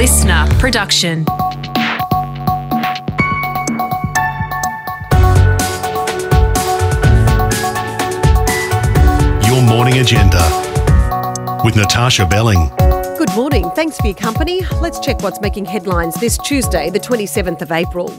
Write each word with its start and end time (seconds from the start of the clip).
LiSTNR 0.00 0.58
production. 0.58 1.26
Your 9.44 9.60
morning 9.60 9.98
agenda 9.98 10.40
with 11.62 11.76
Natasha 11.76 12.24
Belling. 12.24 12.70
Good 13.18 13.28
morning. 13.36 13.70
Thanks 13.72 13.98
for 13.98 14.06
your 14.06 14.16
company. 14.16 14.62
Let's 14.80 15.00
check 15.00 15.20
what's 15.22 15.42
making 15.42 15.66
headlines 15.66 16.14
this 16.14 16.38
Tuesday, 16.38 16.88
the 16.88 16.98
27th 16.98 17.60
of 17.60 17.70
April. 17.70 18.10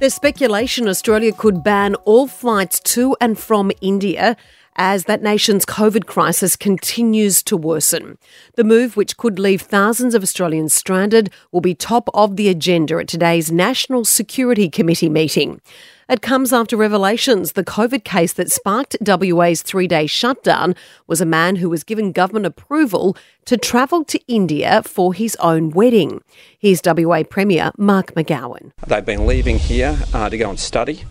There's 0.00 0.12
speculation 0.12 0.86
Australia 0.86 1.32
could 1.32 1.64
ban 1.64 1.94
all 2.04 2.26
flights 2.26 2.78
to 2.80 3.16
and 3.22 3.38
from 3.38 3.72
India 3.80 4.36
as 4.76 5.04
that 5.04 5.22
nation's 5.22 5.64
COVID 5.64 6.06
crisis 6.06 6.56
continues 6.56 7.42
to 7.44 7.56
worsen. 7.56 8.18
The 8.56 8.64
move, 8.64 8.96
which 8.96 9.16
could 9.16 9.38
leave 9.38 9.62
thousands 9.62 10.14
of 10.14 10.22
Australians 10.22 10.74
stranded, 10.74 11.30
will 11.50 11.60
be 11.60 11.74
top 11.74 12.08
of 12.14 12.36
the 12.36 12.48
agenda 12.48 12.96
at 12.96 13.08
today's 13.08 13.52
National 13.52 14.04
Security 14.04 14.68
Committee 14.68 15.08
meeting. 15.08 15.60
It 16.08 16.20
comes 16.20 16.52
after 16.52 16.76
revelations 16.76 17.52
the 17.52 17.64
COVID 17.64 18.04
case 18.04 18.34
that 18.34 18.50
sparked 18.50 18.96
WA's 19.00 19.62
three 19.62 19.86
day 19.86 20.06
shutdown 20.06 20.74
was 21.06 21.20
a 21.20 21.26
man 21.26 21.56
who 21.56 21.70
was 21.70 21.84
given 21.84 22.12
government 22.12 22.44
approval 22.44 23.16
to 23.46 23.56
travel 23.56 24.04
to 24.04 24.20
India 24.26 24.82
for 24.82 25.14
his 25.14 25.36
own 25.36 25.70
wedding. 25.70 26.20
Here's 26.58 26.82
WA 26.84 27.22
Premier 27.22 27.70
Mark 27.78 28.14
McGowan. 28.14 28.72
They've 28.86 29.04
been 29.04 29.26
leaving 29.26 29.58
here 29.58 29.98
uh, 30.12 30.28
to 30.28 30.36
go 30.36 30.50
and 30.50 30.60
study. 30.60 31.04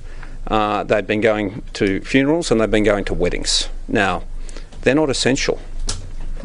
Uh, 0.47 0.83
they've 0.83 1.05
been 1.05 1.21
going 1.21 1.63
to 1.73 2.01
funerals 2.01 2.51
and 2.51 2.59
they've 2.59 2.71
been 2.71 2.83
going 2.83 3.05
to 3.05 3.13
weddings. 3.13 3.69
Now, 3.87 4.23
they're 4.81 4.95
not 4.95 5.09
essential. 5.09 5.59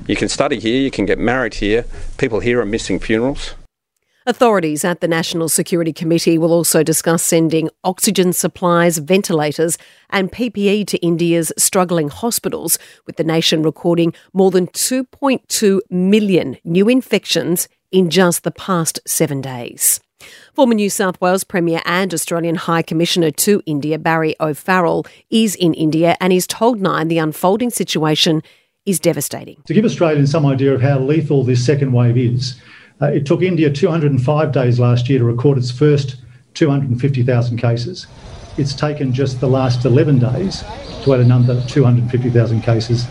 You 0.06 0.16
can 0.16 0.28
study 0.28 0.60
here, 0.60 0.80
you 0.80 0.90
can 0.90 1.06
get 1.06 1.18
married 1.18 1.54
here. 1.54 1.84
People 2.18 2.40
here 2.40 2.60
are 2.60 2.66
missing 2.66 2.98
funerals. 2.98 3.54
Authorities 4.28 4.84
at 4.84 5.00
the 5.00 5.06
National 5.06 5.48
Security 5.48 5.92
Committee 5.92 6.36
will 6.36 6.52
also 6.52 6.82
discuss 6.82 7.22
sending 7.22 7.70
oxygen 7.84 8.32
supplies, 8.32 8.98
ventilators, 8.98 9.78
and 10.10 10.32
PPE 10.32 10.88
to 10.88 10.98
India's 10.98 11.52
struggling 11.56 12.08
hospitals, 12.08 12.76
with 13.06 13.18
the 13.18 13.24
nation 13.24 13.62
recording 13.62 14.12
more 14.32 14.50
than 14.50 14.66
2.2 14.66 15.80
million 15.90 16.56
new 16.64 16.88
infections 16.88 17.68
in 17.92 18.10
just 18.10 18.42
the 18.42 18.50
past 18.50 18.98
seven 19.06 19.40
days. 19.40 20.00
Former 20.56 20.72
New 20.72 20.88
South 20.88 21.20
Wales 21.20 21.44
Premier 21.44 21.82
and 21.84 22.14
Australian 22.14 22.54
High 22.54 22.80
Commissioner 22.80 23.30
to 23.32 23.62
India, 23.66 23.98
Barry 23.98 24.34
O'Farrell, 24.40 25.04
is 25.28 25.54
in 25.54 25.74
India 25.74 26.16
and 26.18 26.32
he's 26.32 26.46
told 26.46 26.80
Nine 26.80 27.08
the 27.08 27.18
unfolding 27.18 27.68
situation 27.68 28.42
is 28.86 28.98
devastating. 28.98 29.62
To 29.66 29.74
give 29.74 29.84
Australians 29.84 30.30
some 30.30 30.46
idea 30.46 30.72
of 30.72 30.80
how 30.80 30.98
lethal 30.98 31.44
this 31.44 31.62
second 31.62 31.92
wave 31.92 32.16
is, 32.16 32.58
uh, 33.02 33.08
it 33.08 33.26
took 33.26 33.42
India 33.42 33.70
205 33.70 34.52
days 34.52 34.80
last 34.80 35.10
year 35.10 35.18
to 35.18 35.26
record 35.26 35.58
its 35.58 35.70
first 35.70 36.16
250,000 36.54 37.58
cases. 37.58 38.06
It's 38.56 38.74
taken 38.74 39.12
just 39.12 39.40
the 39.40 39.48
last 39.48 39.84
11 39.84 40.20
days 40.20 40.64
to 41.04 41.12
add 41.12 41.20
another 41.20 41.62
250,000 41.66 42.62
cases. 42.62 43.06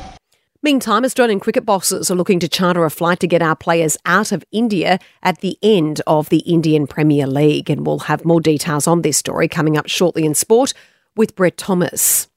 Meantime, 0.66 1.05
Australian 1.05 1.39
cricket 1.39 1.63
bosses 1.63 2.09
are 2.09 2.16
looking 2.16 2.39
to 2.39 2.47
charter 2.47 2.85
a 2.85 2.89
flight 2.89 3.19
to 3.19 3.27
get 3.27 3.44
our 3.44 3.55
players 3.55 3.97
out 4.03 4.31
of 4.31 4.44
India 4.52 4.97
at 5.22 5.41
the 5.41 5.59
end 5.61 6.02
of 6.07 6.30
the 6.30 6.39
Indian 6.39 6.88
Premier 6.88 7.27
League. 7.27 7.69
And 7.69 7.85
we'll 7.85 7.99
have 7.99 8.25
more 8.25 8.41
details 8.41 8.88
on 8.88 9.03
this 9.03 9.16
story 9.16 9.47
coming 9.47 9.77
up 9.77 9.88
shortly 9.88 10.25
in 10.25 10.33
sport 10.33 10.73
with 11.16 11.35
Brett 11.35 11.57
Thomas. 11.57 12.30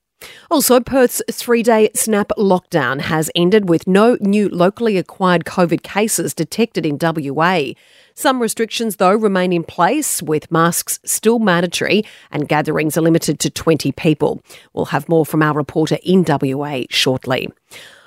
Also, 0.50 0.78
Perth's 0.78 1.22
three 1.32 1.62
day 1.62 1.88
snap 1.94 2.28
lockdown 2.36 3.00
has 3.00 3.30
ended 3.34 3.66
with 3.66 3.86
no 3.86 4.18
new 4.20 4.50
locally 4.50 4.98
acquired 4.98 5.46
COVID 5.46 5.82
cases 5.82 6.34
detected 6.34 6.84
in 6.84 6.98
WA. 7.00 7.72
Some 8.14 8.42
restrictions, 8.42 8.96
though, 8.96 9.14
remain 9.14 9.54
in 9.54 9.64
place, 9.64 10.22
with 10.22 10.50
masks 10.50 11.00
still 11.02 11.38
mandatory 11.38 12.04
and 12.30 12.46
gatherings 12.46 12.98
are 12.98 13.02
limited 13.02 13.40
to 13.40 13.48
20 13.48 13.91
people. 13.92 14.42
We'll 14.74 14.86
have 14.86 15.08
more 15.08 15.24
from 15.24 15.42
our 15.42 15.54
reporter 15.54 15.97
in 16.03 16.26
WA 16.28 16.82
shortly. 16.91 17.48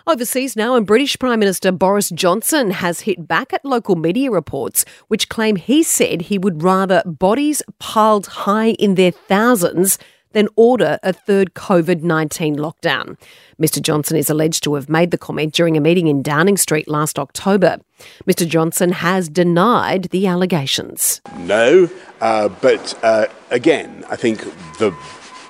Overseas 0.07 0.55
now, 0.55 0.75
and 0.75 0.87
British 0.87 1.17
Prime 1.19 1.39
Minister 1.39 1.71
Boris 1.71 2.09
Johnson 2.09 2.71
has 2.71 3.01
hit 3.01 3.27
back 3.27 3.53
at 3.53 3.63
local 3.63 3.95
media 3.95 4.31
reports 4.31 4.83
which 5.09 5.29
claim 5.29 5.55
he 5.55 5.83
said 5.83 6.23
he 6.23 6.37
would 6.37 6.63
rather 6.63 7.03
bodies 7.05 7.61
piled 7.79 8.25
high 8.27 8.71
in 8.71 8.95
their 8.95 9.11
thousands 9.11 9.99
than 10.33 10.47
order 10.55 10.97
a 11.03 11.13
third 11.13 11.53
COVID 11.53 12.01
19 12.01 12.55
lockdown. 12.55 13.17
Mr. 13.61 13.81
Johnson 13.81 14.17
is 14.17 14.29
alleged 14.29 14.63
to 14.63 14.73
have 14.75 14.89
made 14.89 15.11
the 15.11 15.17
comment 15.17 15.53
during 15.53 15.77
a 15.77 15.81
meeting 15.81 16.07
in 16.07 16.23
Downing 16.23 16.57
Street 16.57 16.87
last 16.87 17.19
October. 17.19 17.77
Mr. 18.25 18.47
Johnson 18.47 18.91
has 18.93 19.29
denied 19.29 20.05
the 20.05 20.25
allegations. 20.25 21.21
No, 21.37 21.89
uh, 22.21 22.49
but 22.49 22.97
uh, 23.03 23.27
again, 23.51 24.03
I 24.09 24.15
think 24.15 24.39
the 24.79 24.95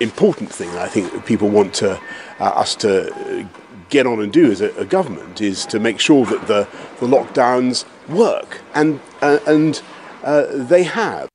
important 0.01 0.51
thing 0.51 0.69
I 0.72 0.88
think 0.88 1.25
people 1.25 1.47
want 1.47 1.73
to, 1.75 2.01
uh, 2.40 2.44
us 2.44 2.75
to 2.78 3.47
get 3.91 4.07
on 4.07 4.19
and 4.19 4.34
do 4.34 4.52
as 4.52 4.62
a, 4.62 4.75
a, 4.78 4.85
government 4.85 5.41
is 5.41 5.66
to 5.68 5.79
make 5.79 6.00
sure 6.00 6.25
that 6.25 6.47
the, 6.47 6.68
the 7.00 7.06
lockdowns 7.06 7.85
work, 8.09 8.62
and, 8.74 9.00
uh, 9.22 9.38
and 9.46 9.81
uh, 10.24 10.47
they 10.52 10.84
have. 10.84 11.29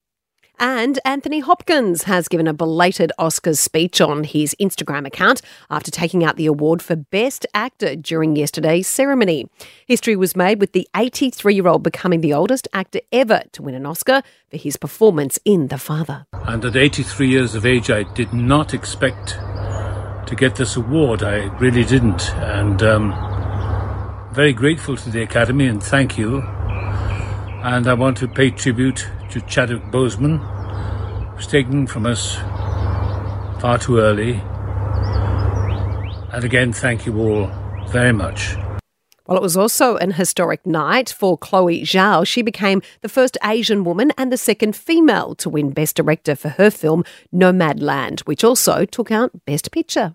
And 0.59 0.99
Anthony 1.05 1.41
Hopkins 1.41 2.05
has 2.05 2.29
given 2.29 2.47
a 2.47 2.55
belated 2.55 3.13
Oscars 3.19 3.59
speech 3.59 4.01
on 4.01 4.25
his 4.25 4.57
Instagram 4.59 5.07
account 5.07 5.43
after 5.69 5.91
taking 5.91 6.25
out 6.25 6.37
the 6.37 6.47
award 6.47 6.81
for 6.81 6.97
Best 6.97 7.47
Actor 7.53 7.97
during 7.97 8.37
yesterday's 8.37 8.87
ceremony. 8.87 9.51
History 9.87 10.17
was 10.17 10.35
made 10.35 10.59
with 10.59 10.73
the 10.73 10.89
83 10.97 11.55
year 11.55 11.69
old 11.69 11.83
becoming 11.83 12.23
the 12.23 12.33
oldest 12.33 12.69
actor 12.73 13.01
ever 13.13 13.43
to 13.53 13.63
win 13.63 13.75
an 13.75 13.85
Oscar 13.85 14.23
for 14.51 14.57
his 14.57 14.79
performance 14.79 15.39
in 15.45 15.69
The 15.69 15.79
Father. 15.79 16.25
And 16.33 16.65
at 16.65 16.75
83 16.75 17.29
years 17.29 17.55
of 17.55 17.67
age, 17.67 17.91
I 17.91 18.05
did 18.15 18.33
not 18.33 18.73
expect 18.73 19.39
to 20.27 20.35
get 20.35 20.57
this 20.57 20.77
award. 20.77 21.23
I 21.23 21.45
really 21.59 21.85
didn't. 21.85 22.31
And 22.35 22.83
um, 22.83 23.13
very 24.33 24.53
grateful 24.53 24.97
to 24.97 25.11
the 25.11 25.23
Academy 25.23 25.67
and 25.67 25.83
thank 25.83 26.19
you. 26.19 26.43
And 27.63 27.87
I 27.87 27.95
want 27.95 28.19
to 28.19 28.29
pay 28.29 28.51
tribute 28.51 29.09
to 29.31 29.41
Chadwick 29.41 29.83
Boseman, 29.85 30.41
was 31.35 31.47
taken 31.47 31.87
from 31.87 32.07
us 32.07 32.37
far 33.61 33.79
too 33.79 33.99
early. 33.99 34.35
And 36.33 36.45
again, 36.45 36.73
thank 36.73 37.07
you 37.07 37.19
all 37.19 37.51
very 37.89 38.13
much. 38.13 38.57
Well, 39.27 39.37
it 39.37 39.43
was 39.43 39.57
also 39.57 39.97
an 39.97 40.13
historic 40.13 40.65
night 40.65 41.11
for 41.11 41.37
Chloe 41.37 41.83
Zhao. 41.83 42.25
She 42.25 42.43
became 42.43 42.81
the 43.01 43.09
first 43.09 43.37
Asian 43.43 43.83
woman 43.83 44.13
and 44.17 44.31
the 44.31 44.37
second 44.37 44.77
female 44.77 45.35
to 45.37 45.51
win 45.51 45.71
Best 45.71 45.97
Director 45.97 46.37
for 46.37 46.51
her 46.51 46.71
film 46.71 47.03
Nomadland, 47.35 48.21
which 48.21 48.45
also 48.45 48.85
took 48.85 49.11
out 49.11 49.45
Best 49.45 49.73
Picture. 49.73 50.15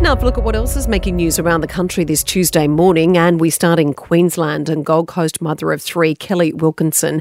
Now, 0.00 0.14
have 0.14 0.22
a 0.22 0.26
look 0.26 0.38
at 0.38 0.44
what 0.44 0.56
else 0.56 0.74
is 0.74 0.88
making 0.88 1.16
news 1.16 1.38
around 1.38 1.60
the 1.60 1.68
country 1.68 2.02
this 2.02 2.24
Tuesday 2.24 2.66
morning. 2.66 3.16
And 3.16 3.40
we 3.40 3.50
start 3.50 3.78
in 3.78 3.94
Queensland 3.94 4.68
and 4.68 4.84
Gold 4.84 5.06
Coast 5.06 5.40
mother 5.40 5.70
of 5.70 5.80
three, 5.80 6.14
Kelly 6.14 6.52
Wilkinson 6.52 7.20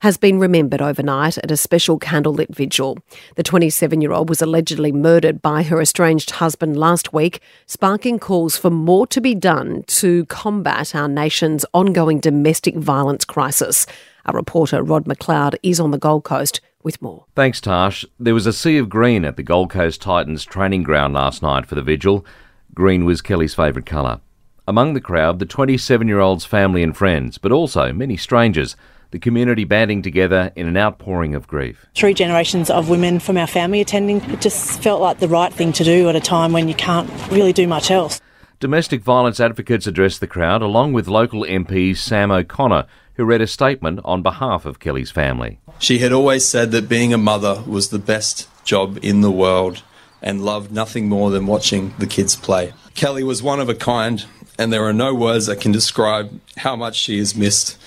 has 0.00 0.16
been 0.16 0.38
remembered 0.38 0.80
overnight 0.80 1.38
at 1.38 1.50
a 1.50 1.56
special 1.56 1.98
candlelit 1.98 2.54
vigil. 2.54 2.98
The 3.34 3.42
27 3.42 4.00
year 4.00 4.12
old 4.12 4.28
was 4.28 4.40
allegedly 4.40 4.92
murdered 4.92 5.42
by 5.42 5.64
her 5.64 5.80
estranged 5.80 6.32
husband 6.32 6.76
last 6.76 7.12
week, 7.12 7.40
sparking 7.66 8.18
calls 8.18 8.56
for 8.56 8.70
more 8.70 9.06
to 9.08 9.20
be 9.20 9.34
done 9.34 9.82
to 9.88 10.24
combat 10.26 10.94
our 10.94 11.08
nation's 11.08 11.64
ongoing 11.74 12.20
domestic 12.20 12.76
violence 12.76 13.24
crisis. 13.24 13.86
Our 14.26 14.34
reporter 14.34 14.82
Rod 14.82 15.06
McLeod 15.06 15.56
is 15.62 15.80
on 15.80 15.90
the 15.90 15.98
Gold 15.98 16.24
Coast 16.24 16.60
with 16.82 17.02
more. 17.02 17.24
Thanks, 17.34 17.60
Tash. 17.60 18.04
There 18.20 18.34
was 18.34 18.46
a 18.46 18.52
sea 18.52 18.78
of 18.78 18.88
green 18.88 19.24
at 19.24 19.36
the 19.36 19.42
Gold 19.42 19.70
Coast 19.70 20.00
Titans 20.00 20.44
training 20.44 20.84
ground 20.84 21.14
last 21.14 21.42
night 21.42 21.66
for 21.66 21.74
the 21.74 21.82
vigil. 21.82 22.24
Green 22.72 23.04
was 23.04 23.20
Kelly's 23.20 23.54
favourite 23.54 23.86
colour. 23.86 24.20
Among 24.68 24.92
the 24.92 25.00
crowd, 25.00 25.38
the 25.38 25.46
27 25.46 26.06
year 26.06 26.20
old's 26.20 26.44
family 26.44 26.82
and 26.82 26.96
friends, 26.96 27.38
but 27.38 27.50
also 27.50 27.92
many 27.92 28.16
strangers 28.16 28.76
the 29.10 29.18
community 29.18 29.64
banding 29.64 30.02
together 30.02 30.52
in 30.54 30.66
an 30.66 30.76
outpouring 30.76 31.34
of 31.34 31.46
grief. 31.46 31.86
Three 31.94 32.14
generations 32.14 32.70
of 32.70 32.88
women 32.88 33.20
from 33.20 33.36
our 33.36 33.46
family 33.46 33.80
attending. 33.80 34.22
It 34.30 34.40
just 34.40 34.82
felt 34.82 35.00
like 35.00 35.18
the 35.18 35.28
right 35.28 35.52
thing 35.52 35.72
to 35.74 35.84
do 35.84 36.08
at 36.08 36.16
a 36.16 36.20
time 36.20 36.52
when 36.52 36.68
you 36.68 36.74
can't 36.74 37.10
really 37.30 37.52
do 37.52 37.66
much 37.66 37.90
else. 37.90 38.20
Domestic 38.60 39.02
violence 39.02 39.38
advocates 39.38 39.86
addressed 39.86 40.20
the 40.20 40.26
crowd, 40.26 40.62
along 40.62 40.92
with 40.92 41.06
local 41.06 41.44
MP 41.44 41.96
Sam 41.96 42.32
O'Connor, 42.32 42.86
who 43.14 43.24
read 43.24 43.40
a 43.40 43.46
statement 43.46 44.00
on 44.04 44.22
behalf 44.22 44.66
of 44.66 44.80
Kelly's 44.80 45.10
family. 45.10 45.60
She 45.78 45.98
had 45.98 46.12
always 46.12 46.44
said 46.44 46.72
that 46.72 46.88
being 46.88 47.14
a 47.14 47.18
mother 47.18 47.62
was 47.66 47.90
the 47.90 47.98
best 47.98 48.48
job 48.64 48.98
in 49.00 49.20
the 49.20 49.30
world 49.30 49.82
and 50.20 50.44
loved 50.44 50.72
nothing 50.72 51.08
more 51.08 51.30
than 51.30 51.46
watching 51.46 51.94
the 51.98 52.06
kids 52.06 52.34
play. 52.34 52.72
Kelly 52.94 53.22
was 53.22 53.42
one 53.42 53.60
of 53.60 53.68
a 53.68 53.74
kind, 53.74 54.24
and 54.58 54.72
there 54.72 54.84
are 54.84 54.92
no 54.92 55.14
words 55.14 55.46
that 55.46 55.60
can 55.60 55.70
describe 55.70 56.40
how 56.56 56.74
much 56.74 56.96
she 56.96 57.18
is 57.18 57.36
missed 57.36 57.77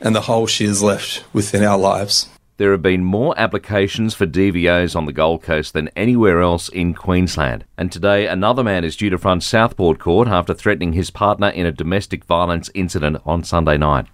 and 0.00 0.14
the 0.14 0.22
hole 0.22 0.46
she 0.46 0.66
has 0.66 0.82
left 0.82 1.24
within 1.32 1.62
our 1.62 1.78
lives. 1.78 2.28
There 2.58 2.72
have 2.72 2.80
been 2.80 3.04
more 3.04 3.38
applications 3.38 4.14
for 4.14 4.26
DVOs 4.26 4.96
on 4.96 5.04
the 5.04 5.12
Gold 5.12 5.42
Coast 5.42 5.74
than 5.74 5.90
anywhere 5.94 6.40
else 6.40 6.70
in 6.70 6.94
Queensland. 6.94 7.66
And 7.76 7.92
today, 7.92 8.26
another 8.26 8.64
man 8.64 8.82
is 8.82 8.96
due 8.96 9.10
to 9.10 9.18
front 9.18 9.42
Southport 9.42 9.98
Court 9.98 10.26
after 10.26 10.54
threatening 10.54 10.94
his 10.94 11.10
partner 11.10 11.48
in 11.48 11.66
a 11.66 11.72
domestic 11.72 12.24
violence 12.24 12.70
incident 12.72 13.18
on 13.26 13.44
Sunday 13.44 13.76
night. 13.76 14.06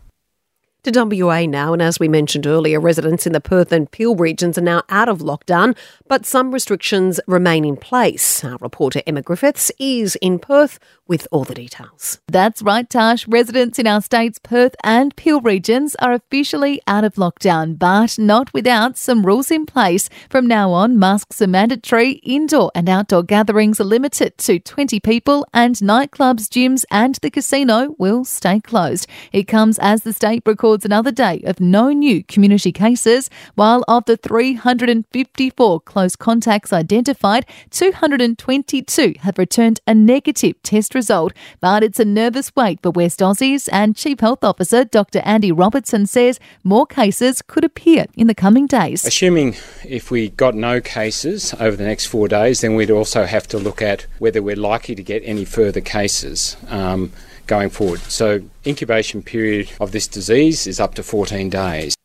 To 0.84 0.90
WA 1.24 1.46
now, 1.46 1.72
and 1.72 1.80
as 1.80 2.00
we 2.00 2.08
mentioned 2.08 2.44
earlier, 2.44 2.80
residents 2.80 3.24
in 3.24 3.32
the 3.32 3.40
Perth 3.40 3.70
and 3.70 3.88
Peel 3.88 4.16
regions 4.16 4.58
are 4.58 4.62
now 4.62 4.82
out 4.88 5.08
of 5.08 5.20
lockdown, 5.20 5.76
but 6.08 6.26
some 6.26 6.50
restrictions 6.52 7.20
remain 7.28 7.64
in 7.64 7.76
place. 7.76 8.42
Our 8.42 8.56
reporter 8.56 9.00
Emma 9.06 9.22
Griffiths 9.22 9.70
is 9.78 10.16
in 10.16 10.40
Perth 10.40 10.80
with 11.06 11.28
all 11.30 11.44
the 11.44 11.54
details. 11.54 12.20
That's 12.26 12.62
right, 12.62 12.88
Tash. 12.90 13.28
Residents 13.28 13.78
in 13.78 13.86
our 13.86 14.02
state's 14.02 14.40
Perth 14.40 14.74
and 14.82 15.14
Peel 15.14 15.40
regions 15.40 15.94
are 16.00 16.14
officially 16.14 16.82
out 16.88 17.04
of 17.04 17.14
lockdown, 17.14 17.78
but 17.78 18.18
not 18.18 18.52
without 18.52 18.98
some 18.98 19.24
rules 19.24 19.52
in 19.52 19.66
place. 19.66 20.10
From 20.30 20.48
now 20.48 20.72
on, 20.72 20.98
masks 20.98 21.40
are 21.40 21.46
mandatory, 21.46 22.12
indoor 22.24 22.72
and 22.74 22.88
outdoor 22.88 23.22
gatherings 23.22 23.80
are 23.80 23.84
limited 23.84 24.36
to 24.38 24.58
20 24.58 24.98
people, 24.98 25.46
and 25.54 25.76
nightclubs, 25.76 26.48
gyms, 26.48 26.84
and 26.90 27.16
the 27.22 27.30
casino 27.30 27.94
will 27.98 28.24
stay 28.24 28.58
closed. 28.58 29.06
It 29.32 29.44
comes 29.44 29.78
as 29.78 30.02
the 30.02 30.12
state 30.12 30.42
records 30.44 30.71
records 30.72 30.86
another 30.86 31.12
day 31.12 31.42
of 31.44 31.60
no 31.60 31.92
new 31.92 32.24
community 32.24 32.72
cases, 32.72 33.28
while 33.56 33.84
of 33.88 34.06
the 34.06 34.16
354 34.16 35.80
close 35.80 36.16
contacts 36.16 36.72
identified, 36.72 37.44
222 37.70 39.16
have 39.20 39.36
returned 39.36 39.80
a 39.86 39.94
negative 39.94 40.54
test 40.62 40.94
result. 40.94 41.34
But 41.60 41.84
it's 41.84 42.00
a 42.00 42.06
nervous 42.06 42.56
wait 42.56 42.80
for 42.82 42.90
West 42.90 43.20
Aussies, 43.20 43.68
and 43.70 43.94
Chief 43.94 44.18
Health 44.20 44.42
Officer 44.42 44.82
Dr. 44.84 45.20
Andy 45.26 45.52
Robertson 45.52 46.06
says 46.06 46.40
more 46.64 46.86
cases 46.86 47.42
could 47.42 47.64
appear 47.64 48.06
in 48.16 48.26
the 48.26 48.34
coming 48.34 48.66
days. 48.66 49.04
Assuming 49.04 49.54
if 49.84 50.10
we 50.10 50.30
got 50.30 50.54
no 50.54 50.80
cases 50.80 51.52
over 51.60 51.76
the 51.76 51.84
next 51.84 52.06
four 52.06 52.28
days, 52.28 52.62
then 52.62 52.76
we'd 52.76 52.90
also 52.90 53.26
have 53.26 53.46
to 53.48 53.58
look 53.58 53.82
at 53.82 54.06
whether 54.18 54.40
we're 54.40 54.56
likely 54.56 54.94
to 54.94 55.02
get 55.02 55.22
any 55.26 55.44
further 55.44 55.82
cases. 55.82 56.56
Um, 56.68 57.12
going 57.46 57.70
forward. 57.70 58.00
So, 58.00 58.42
incubation 58.66 59.22
period 59.22 59.70
of 59.80 59.92
this 59.92 60.06
disease 60.06 60.66
is 60.66 60.80
up 60.80 60.94
to 60.94 61.02
14 61.02 61.50
days. 61.50 61.96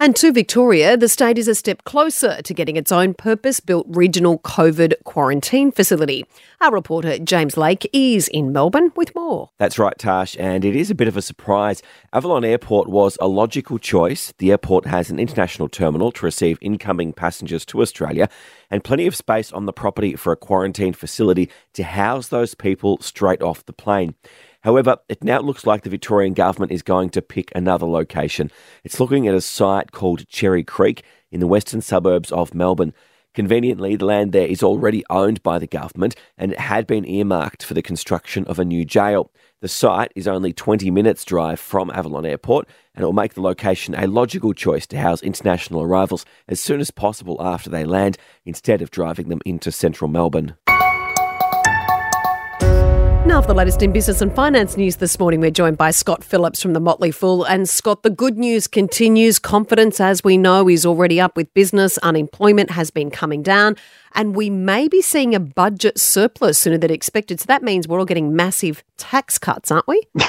And 0.00 0.16
to 0.16 0.32
Victoria, 0.32 0.96
the 0.96 1.08
state 1.08 1.38
is 1.38 1.46
a 1.46 1.54
step 1.54 1.84
closer 1.84 2.42
to 2.42 2.52
getting 2.52 2.76
its 2.76 2.90
own 2.90 3.14
purpose 3.14 3.60
built 3.60 3.86
regional 3.88 4.40
COVID 4.40 4.94
quarantine 5.04 5.70
facility. 5.70 6.26
Our 6.60 6.72
reporter 6.72 7.16
James 7.18 7.56
Lake 7.56 7.88
is 7.92 8.26
in 8.26 8.52
Melbourne 8.52 8.90
with 8.96 9.14
more. 9.14 9.50
That's 9.58 9.78
right, 9.78 9.96
Tash, 9.96 10.36
and 10.38 10.64
it 10.64 10.74
is 10.74 10.90
a 10.90 10.96
bit 10.96 11.06
of 11.06 11.16
a 11.16 11.22
surprise. 11.22 11.80
Avalon 12.12 12.44
Airport 12.44 12.88
was 12.88 13.16
a 13.20 13.28
logical 13.28 13.78
choice. 13.78 14.34
The 14.38 14.50
airport 14.50 14.84
has 14.86 15.10
an 15.10 15.20
international 15.20 15.68
terminal 15.68 16.10
to 16.12 16.26
receive 16.26 16.58
incoming 16.60 17.12
passengers 17.12 17.64
to 17.66 17.80
Australia 17.80 18.28
and 18.72 18.82
plenty 18.82 19.06
of 19.06 19.14
space 19.14 19.52
on 19.52 19.66
the 19.66 19.72
property 19.72 20.16
for 20.16 20.32
a 20.32 20.36
quarantine 20.36 20.92
facility 20.92 21.48
to 21.74 21.84
house 21.84 22.28
those 22.28 22.56
people 22.56 22.98
straight 23.00 23.42
off 23.42 23.64
the 23.64 23.72
plane. 23.72 24.16
However, 24.64 24.96
it 25.10 25.22
now 25.22 25.40
looks 25.40 25.66
like 25.66 25.82
the 25.82 25.90
Victorian 25.90 26.32
government 26.32 26.72
is 26.72 26.82
going 26.82 27.10
to 27.10 27.20
pick 27.20 27.52
another 27.54 27.84
location. 27.84 28.50
It's 28.82 28.98
looking 28.98 29.28
at 29.28 29.34
a 29.34 29.42
site 29.42 29.92
called 29.92 30.26
Cherry 30.28 30.64
Creek 30.64 31.04
in 31.30 31.40
the 31.40 31.46
western 31.46 31.82
suburbs 31.82 32.32
of 32.32 32.54
Melbourne. 32.54 32.94
Conveniently, 33.34 33.94
the 33.96 34.06
land 34.06 34.32
there 34.32 34.46
is 34.46 34.62
already 34.62 35.04
owned 35.10 35.42
by 35.42 35.58
the 35.58 35.66
government 35.66 36.16
and 36.38 36.52
it 36.52 36.60
had 36.60 36.86
been 36.86 37.04
earmarked 37.04 37.62
for 37.62 37.74
the 37.74 37.82
construction 37.82 38.46
of 38.46 38.58
a 38.58 38.64
new 38.64 38.86
jail. 38.86 39.30
The 39.60 39.68
site 39.68 40.12
is 40.16 40.26
only 40.26 40.54
20 40.54 40.90
minutes' 40.90 41.26
drive 41.26 41.60
from 41.60 41.90
Avalon 41.90 42.24
Airport 42.24 42.66
and 42.94 43.02
it 43.02 43.06
will 43.06 43.12
make 43.12 43.34
the 43.34 43.42
location 43.42 43.94
a 43.94 44.06
logical 44.06 44.54
choice 44.54 44.86
to 44.86 44.98
house 44.98 45.22
international 45.22 45.82
arrivals 45.82 46.24
as 46.48 46.58
soon 46.58 46.80
as 46.80 46.90
possible 46.90 47.36
after 47.38 47.68
they 47.68 47.84
land 47.84 48.16
instead 48.46 48.80
of 48.80 48.90
driving 48.90 49.28
them 49.28 49.42
into 49.44 49.70
central 49.70 50.08
Melbourne. 50.08 50.56
Now, 53.26 53.40
for 53.40 53.48
the 53.48 53.54
latest 53.54 53.82
in 53.82 53.90
business 53.90 54.20
and 54.20 54.30
finance 54.34 54.76
news 54.76 54.96
this 54.96 55.18
morning, 55.18 55.40
we're 55.40 55.50
joined 55.50 55.78
by 55.78 55.92
Scott 55.92 56.22
Phillips 56.22 56.60
from 56.60 56.74
the 56.74 56.80
Motley 56.80 57.10
Fool. 57.10 57.42
And 57.44 57.66
Scott, 57.66 58.02
the 58.02 58.10
good 58.10 58.36
news 58.36 58.66
continues. 58.66 59.38
Confidence, 59.38 59.98
as 59.98 60.22
we 60.22 60.36
know, 60.36 60.68
is 60.68 60.84
already 60.84 61.18
up 61.18 61.34
with 61.34 61.52
business. 61.54 61.96
Unemployment 61.98 62.70
has 62.72 62.90
been 62.90 63.10
coming 63.10 63.42
down 63.42 63.76
and 64.14 64.36
we 64.36 64.50
may 64.50 64.88
be 64.88 65.02
seeing 65.02 65.34
a 65.34 65.40
budget 65.40 65.98
surplus 65.98 66.58
sooner 66.58 66.78
than 66.78 66.90
expected. 66.90 67.40
So 67.40 67.46
that 67.46 67.62
means 67.62 67.88
we're 67.88 67.98
all 67.98 68.04
getting 68.04 68.36
massive 68.36 68.84
tax 68.96 69.38
cuts, 69.38 69.70
aren't 69.70 69.88
we? 69.88 70.00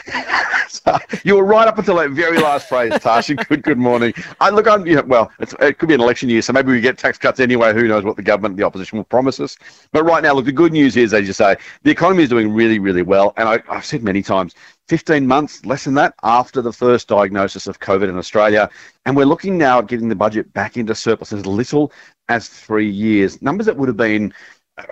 you 1.24 1.36
were 1.36 1.44
right 1.44 1.68
up 1.68 1.78
until 1.78 1.96
that 1.96 2.12
very 2.12 2.38
last 2.38 2.68
phrase, 2.68 2.92
Tasha. 2.94 3.48
good, 3.50 3.64
good 3.64 3.78
morning. 3.78 4.14
I 4.40 4.50
look, 4.50 4.68
on. 4.68 4.86
You 4.86 4.98
know, 4.98 5.04
well, 5.04 5.32
it 5.40 5.78
could 5.78 5.88
be 5.88 5.96
an 5.96 6.02
election 6.02 6.30
year, 6.30 6.42
so 6.42 6.54
maybe 6.54 6.72
we 6.72 6.82
get 6.82 6.98
tax 6.98 7.18
cuts 7.18 7.40
anyway. 7.40 7.74
Who 7.74 7.88
knows 7.88 8.04
what 8.04 8.16
the 8.16 8.24
government, 8.24 8.58
the 8.58 8.64
opposition, 8.64 8.98
will 8.98 9.06
promise 9.06 9.40
us? 9.40 9.58
But 9.92 10.04
right 10.04 10.24
now, 10.24 10.34
look, 10.34 10.46
the 10.46 10.52
good 10.52 10.74
news 10.74 10.98
is, 10.98 11.14
as 11.14 11.28
you 11.28 11.34
say, 11.34 11.56
the 11.84 11.92
economy 11.92 12.24
is 12.24 12.30
doing 12.30 12.54
really, 12.54 12.80
really 12.86 13.02
well. 13.02 13.34
And 13.36 13.50
I, 13.50 13.60
I've 13.70 13.86
said 13.86 14.04
many 14.04 14.22
times, 14.22 14.56
15 14.88 15.28
months, 15.28 15.66
less 15.66 15.84
than 15.84 15.96
that, 15.96 16.14
after 16.24 16.62
the 16.62 16.72
first 16.72 17.08
diagnosis 17.08 17.68
of 17.68 17.80
COVID 17.80 18.08
in 18.08 18.18
Australia. 18.18 18.70
And 19.06 19.18
we're 19.18 19.26
looking 19.26 19.58
now 19.58 19.80
at 19.80 19.88
getting 19.88 20.08
the 20.08 20.16
budget 20.16 20.54
back 20.54 20.78
into 20.78 20.96
surplus 20.96 21.34
as 21.34 21.46
little 21.46 21.92
as 22.30 22.48
three 22.48 22.90
years. 22.90 23.42
Numbers 23.42 23.66
that 23.66 23.76
would 23.76 23.90
have 23.90 23.98
been 23.98 24.34